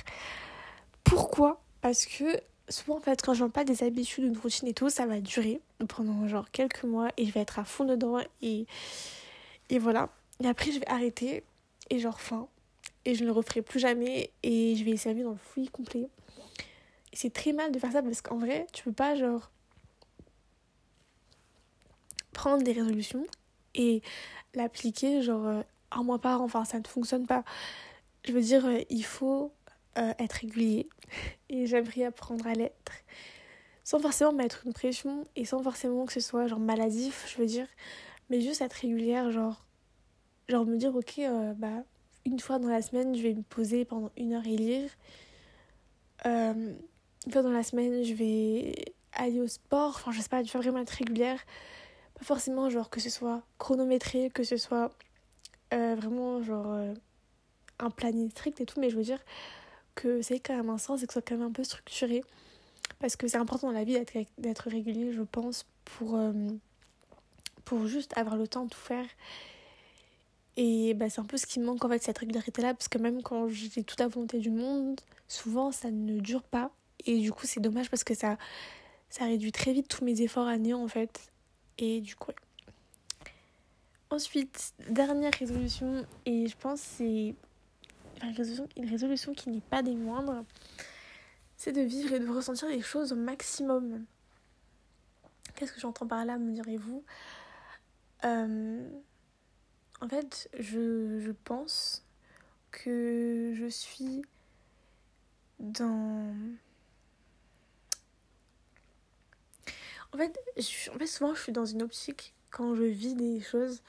[1.05, 1.63] Pourquoi?
[1.83, 5.05] Parce que souvent, en fait, quand je pas des habitudes, une routine et tout, ça
[5.05, 8.67] va durer pendant genre quelques mois et je vais être à fond dedans et,
[9.69, 10.09] et voilà.
[10.43, 11.45] Et après, je vais arrêter
[11.91, 12.49] et genre fin.
[13.05, 16.09] Et je ne le referai plus jamais et je vais essayer dans le fouillis complet.
[17.13, 19.51] Et c'est très mal de faire ça parce qu'en vrai, tu peux pas genre
[22.33, 23.25] prendre des résolutions
[23.75, 24.03] et
[24.55, 26.45] l'appliquer genre euh, un mois par an.
[26.45, 27.45] Enfin, ça ne fonctionne pas.
[28.25, 29.53] Je veux dire, euh, il faut
[29.99, 30.89] euh, être régulier
[31.49, 32.93] et j'aimerais apprendre à l'être
[33.85, 37.47] sans forcément mettre une pression et sans forcément que ce soit genre maladif, je veux
[37.47, 37.67] dire,
[38.31, 39.65] mais juste être régulière, genre,
[40.49, 41.21] genre me dire, ok,
[41.57, 41.83] bah,
[42.25, 44.89] une fois dans la semaine, je vais me poser pendant une heure et lire.
[46.25, 46.77] une
[47.33, 50.61] fois dans la semaine, je vais aller au sport, enfin, je sais pas, je vais
[50.61, 51.41] vraiment être régulière
[52.23, 54.91] forcément genre que ce soit chronométré, que ce soit
[55.73, 56.95] euh, vraiment genre euh,
[57.79, 59.21] un planning strict et tout, mais je veux dire
[59.95, 62.23] que c'est quand même un sens et que ce soit quand même un peu structuré.
[62.99, 63.99] Parce que c'est important dans la vie
[64.39, 66.33] d'être régulier, je pense, pour, euh,
[67.65, 69.07] pour juste avoir le temps de tout faire.
[70.57, 73.23] Et bah, c'est un peu ce qui manque en fait, cette régularité-là, parce que même
[73.23, 76.71] quand j'ai toute la volonté du monde, souvent ça ne dure pas.
[77.07, 78.37] Et du coup, c'est dommage parce que ça,
[79.09, 81.32] ça réduit très vite tous mes efforts à néant en fait.
[81.79, 82.33] Et du coup,
[84.13, 87.35] Ensuite, dernière résolution, et je pense c'est
[88.23, 90.45] une résolution, une résolution qui n'est pas des moindres,
[91.57, 94.05] c'est de vivre et de ressentir les choses au maximum.
[95.55, 97.03] Qu'est-ce que j'entends par là, me direz-vous?
[98.27, 98.87] Euh,
[100.03, 102.05] En fait, je, je pense
[102.71, 104.21] que je suis
[105.59, 106.35] dans
[110.15, 110.39] En fait,
[110.95, 113.83] en fait, souvent, je suis dans une optique quand je vis des choses.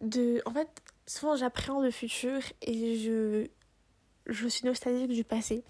[0.00, 0.68] De, en fait,
[1.06, 3.46] souvent, j'appréhende le futur et je,
[4.26, 5.62] je suis nostalgique du passé.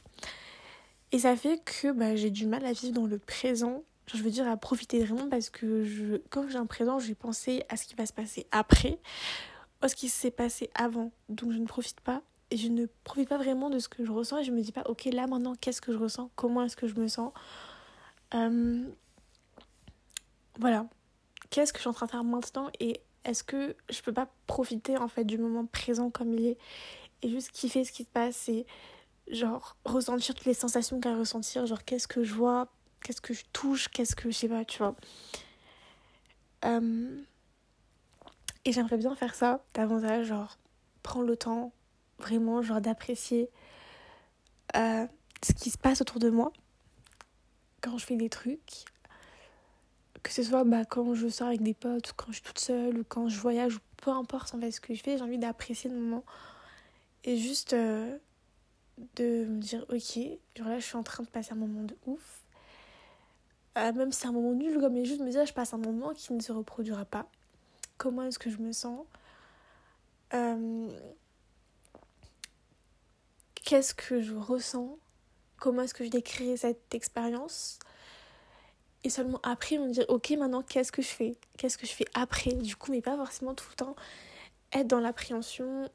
[1.13, 3.83] Et ça fait que bah, j'ai du mal à vivre dans le présent.
[4.13, 7.65] Je veux dire, à profiter vraiment parce que je, quand j'ai un présent, j'ai pensé
[7.69, 8.99] à ce qui va se passer après,
[9.83, 11.13] à ce qui s'est passé avant.
[11.29, 12.23] Donc, je ne profite pas.
[12.53, 14.73] Et je ne profite pas vraiment de ce que je ressens et je me dis
[14.73, 16.31] pas, ok, là maintenant, qu'est-ce que je ressens?
[16.35, 17.33] Comment est-ce que je me sens?
[18.35, 18.83] Euh,
[20.59, 20.87] voilà,
[21.51, 24.29] qu'est-ce que je suis en train de faire maintenant et est-ce que je peux pas
[24.47, 26.59] profiter en fait du moment présent comme il est
[27.23, 28.67] et juste kiffer ce qui se passe et
[29.31, 32.69] genre ressentir toutes les sensations qu'à ressentir, genre qu'est-ce que je vois,
[33.03, 34.97] qu'est-ce que je touche, qu'est-ce que je sais pas, tu vois.
[38.65, 40.59] Et j'aimerais bien faire ça davantage, genre
[41.03, 41.73] prendre le temps
[42.19, 43.49] vraiment genre d'apprécier
[44.77, 45.07] euh,
[45.43, 46.53] ce qui se passe autour de moi
[47.81, 48.85] quand je fais des trucs
[50.23, 52.59] que ce soit bah, quand je sors avec des potes, ou quand je suis toute
[52.59, 55.25] seule, ou quand je voyage, ou peu importe en fait ce que je fais, j'ai
[55.25, 56.25] envie d'apprécier le moment.
[57.25, 58.17] Et juste euh,
[59.17, 60.19] de me dire, ok,
[60.57, 62.45] genre là je suis en train de passer un moment de ouf.
[63.79, 66.13] Euh, même si c'est un moment nul, mais juste me dire, je passe un moment
[66.13, 67.27] qui ne se reproduira pas.
[67.99, 69.07] Comment est-ce que je me sens?
[70.35, 70.89] Euh,
[73.65, 74.99] Qu'est-ce que je ressens?
[75.59, 77.79] Comment est-ce que je décris cette expérience?
[79.05, 81.37] Et seulement après me dire ok maintenant qu'est-ce que je fais?
[81.57, 82.53] Qu'est-ce que je fais après?
[82.53, 83.97] Du coup mais pas forcément tout le temps
[84.73, 85.91] être dans l'appréhension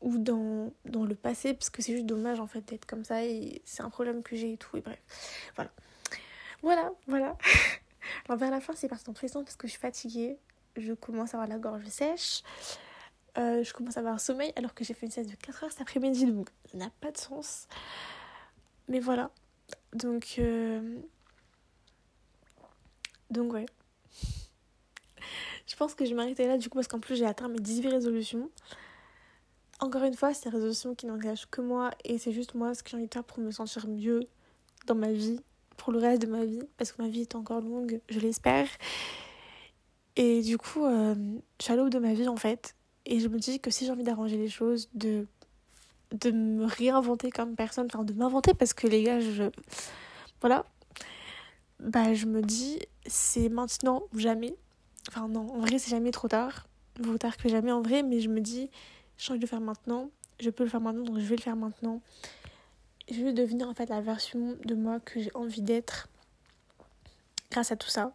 [0.00, 3.24] ou dans, dans le passé parce que c'est juste dommage en fait d'être comme ça
[3.24, 5.00] et c'est un problème que j'ai et tout et bref.
[5.56, 5.70] Voilà.
[6.62, 7.36] Voilà voilà.
[8.28, 10.38] Alors vers la fin c'est parti en présent parce que je suis fatiguée
[10.76, 12.42] je commence à avoir la gorge sèche
[13.38, 15.64] euh, je commence à avoir un sommeil alors que j'ai fait une sieste de 4
[15.64, 17.68] heures cet après-midi donc ça n'a pas de sens.
[18.88, 19.30] Mais voilà.
[19.92, 20.98] Donc euh,
[23.30, 23.66] donc ouais.
[25.66, 27.60] Je pense que je vais m'arrêter là du coup parce qu'en plus j'ai atteint mes
[27.60, 28.50] 18 résolutions.
[29.80, 32.82] Encore une fois, c'est des résolutions qui n'engagent que moi et c'est juste moi ce
[32.82, 34.20] que j'ai envie de faire pour me sentir mieux
[34.86, 35.40] dans ma vie,
[35.76, 38.66] pour le reste de ma vie, parce que ma vie est encore longue, je l'espère.
[40.16, 41.14] Et du coup, euh,
[41.62, 42.74] je de ma vie en fait.
[43.06, 45.26] Et je me dis que si j'ai envie d'arranger les choses, de,
[46.12, 49.44] de me réinventer comme personne, enfin de m'inventer parce que les gars, je.
[50.40, 50.66] Voilà,
[51.82, 54.54] bah je me dis c'est maintenant ou jamais.
[55.08, 56.66] Enfin non, en vrai c'est jamais trop tard.
[56.98, 58.70] Vaut tard que jamais en vrai, mais je me dis
[59.18, 60.10] j'ai envie de faire maintenant,
[60.40, 62.00] je peux le faire maintenant, donc je vais le faire maintenant.
[63.10, 66.08] Je vais devenir en fait la version de moi que j'ai envie d'être
[67.50, 68.14] grâce à tout ça.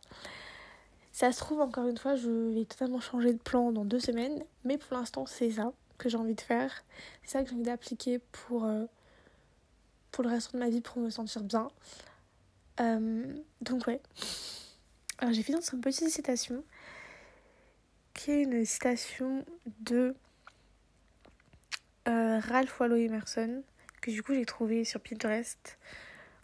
[1.12, 4.44] Ça se trouve, encore une fois, je vais totalement changer de plan dans deux semaines,
[4.64, 6.84] mais pour l'instant, c'est ça que j'ai envie de faire.
[7.24, 8.86] C'est ça que j'ai envie d'appliquer pour, euh,
[10.12, 11.70] pour le reste de ma vie pour me sentir bien.
[12.80, 14.02] Euh, donc ouais.
[15.20, 16.64] Alors j'ai fini dans une petite citation
[18.14, 19.46] qui est une citation
[19.80, 20.16] de
[22.08, 23.64] euh, Ralph Waldo Emerson
[24.02, 25.78] que du coup j'ai trouvé sur Pinterest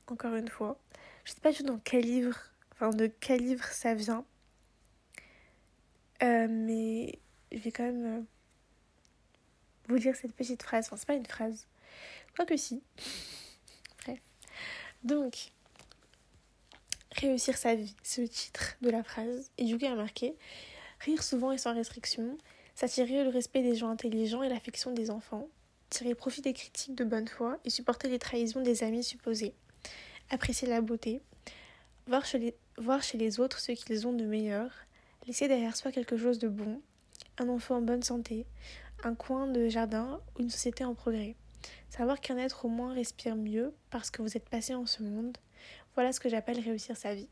[0.07, 0.79] encore une fois.
[1.25, 2.37] Je sais pas du tout dans quel livre,
[2.73, 4.25] enfin de quel livre ça vient.
[6.23, 7.19] Euh, mais
[7.51, 8.25] je vais quand même
[9.87, 10.87] vous dire cette petite phrase.
[10.87, 11.67] Enfin, c'est pas une phrase.
[12.35, 12.81] Quoi que si.
[14.05, 14.19] Bref.
[15.03, 15.51] Donc,
[17.27, 19.51] réussir sa vie, ce titre de la phrase.
[19.57, 20.35] Et il a marqué
[20.99, 22.37] Rire souvent et sans restriction,
[22.75, 25.47] s'attirer le respect des gens intelligents et l'affection des enfants,
[25.89, 29.55] tirer profit des critiques de bonne foi et supporter les trahisons des amis supposés,
[30.29, 31.21] apprécier la beauté,
[32.05, 34.69] voir chez les, voir chez les autres ce qu'ils ont de meilleur,
[35.25, 36.81] laisser derrière soi quelque chose de bon,
[37.39, 38.45] un enfant en bonne santé,
[39.03, 41.35] un coin de jardin ou une société en progrès.
[41.89, 45.37] Savoir qu'un être au moins respire mieux parce que vous êtes passé en ce monde.
[45.95, 47.29] Voilà ce que j'appelle réussir sa vie.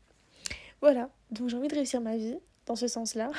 [0.80, 3.30] Voilà, donc j'ai envie de réussir ma vie dans ce sens-là.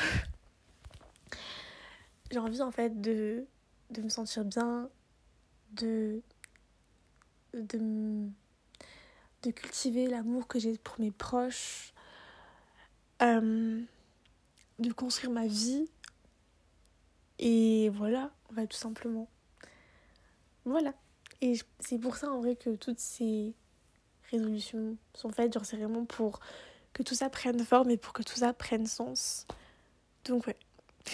[2.32, 3.46] j'ai envie en fait de,
[3.98, 4.90] me sentir bien,
[5.74, 6.22] de,
[7.54, 8.28] de,
[9.44, 11.94] de cultiver l'amour que j'ai pour mes proches,
[13.22, 13.82] euh,
[14.80, 15.90] de construire ma vie.
[17.40, 19.28] Et voilà, on va tout simplement.
[20.66, 20.94] Voilà.
[21.42, 23.56] Et c'est pour ça en vrai que toutes ces
[24.32, 25.54] résolutions sont faites.
[25.54, 26.40] Genre, c'est vraiment pour
[26.94, 29.46] que tout ça prenne forme et pour que tout ça prenne sens.
[30.26, 30.58] Donc, ouais.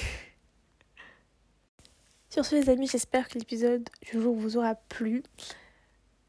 [2.29, 5.23] Sur ce, les amis, j'espère que l'épisode du jour vous aura plu.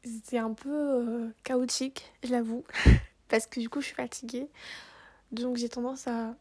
[0.03, 2.63] C'était un peu euh, chaotique, je l'avoue,
[3.27, 4.47] parce que du coup, je suis fatiguée.
[5.31, 6.35] Donc, j'ai tendance à,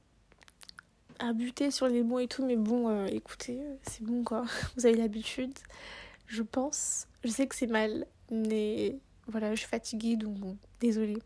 [1.19, 2.45] à buter sur les mots et tout.
[2.45, 4.45] Mais bon, euh, écoutez, c'est bon quoi.
[4.77, 5.55] Vous avez l'habitude,
[6.27, 7.07] je pense.
[7.25, 8.97] Je sais que c'est mal, mais
[9.29, 11.19] voilà, je suis fatiguée, donc bon, désolée.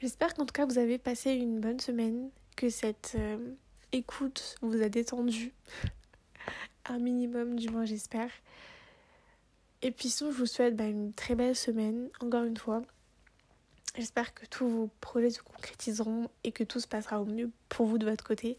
[0.00, 3.54] J'espère qu'en tout cas, vous avez passé une bonne semaine, que cette euh,
[3.92, 5.52] écoute vous a détendu
[6.86, 8.30] un minimum, du moins j'espère.
[9.82, 12.82] Et puis sinon, je vous souhaite bah, une très belle semaine, encore une fois.
[13.96, 17.86] J'espère que tous vos projets se concrétiseront et que tout se passera au mieux pour
[17.86, 18.56] vous de votre côté.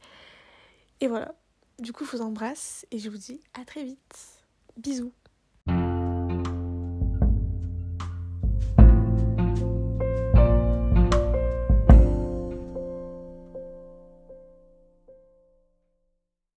[1.00, 1.34] Et voilà.
[1.80, 4.44] Du coup, je vous embrasse et je vous dis à très vite.
[4.78, 5.14] Bisous.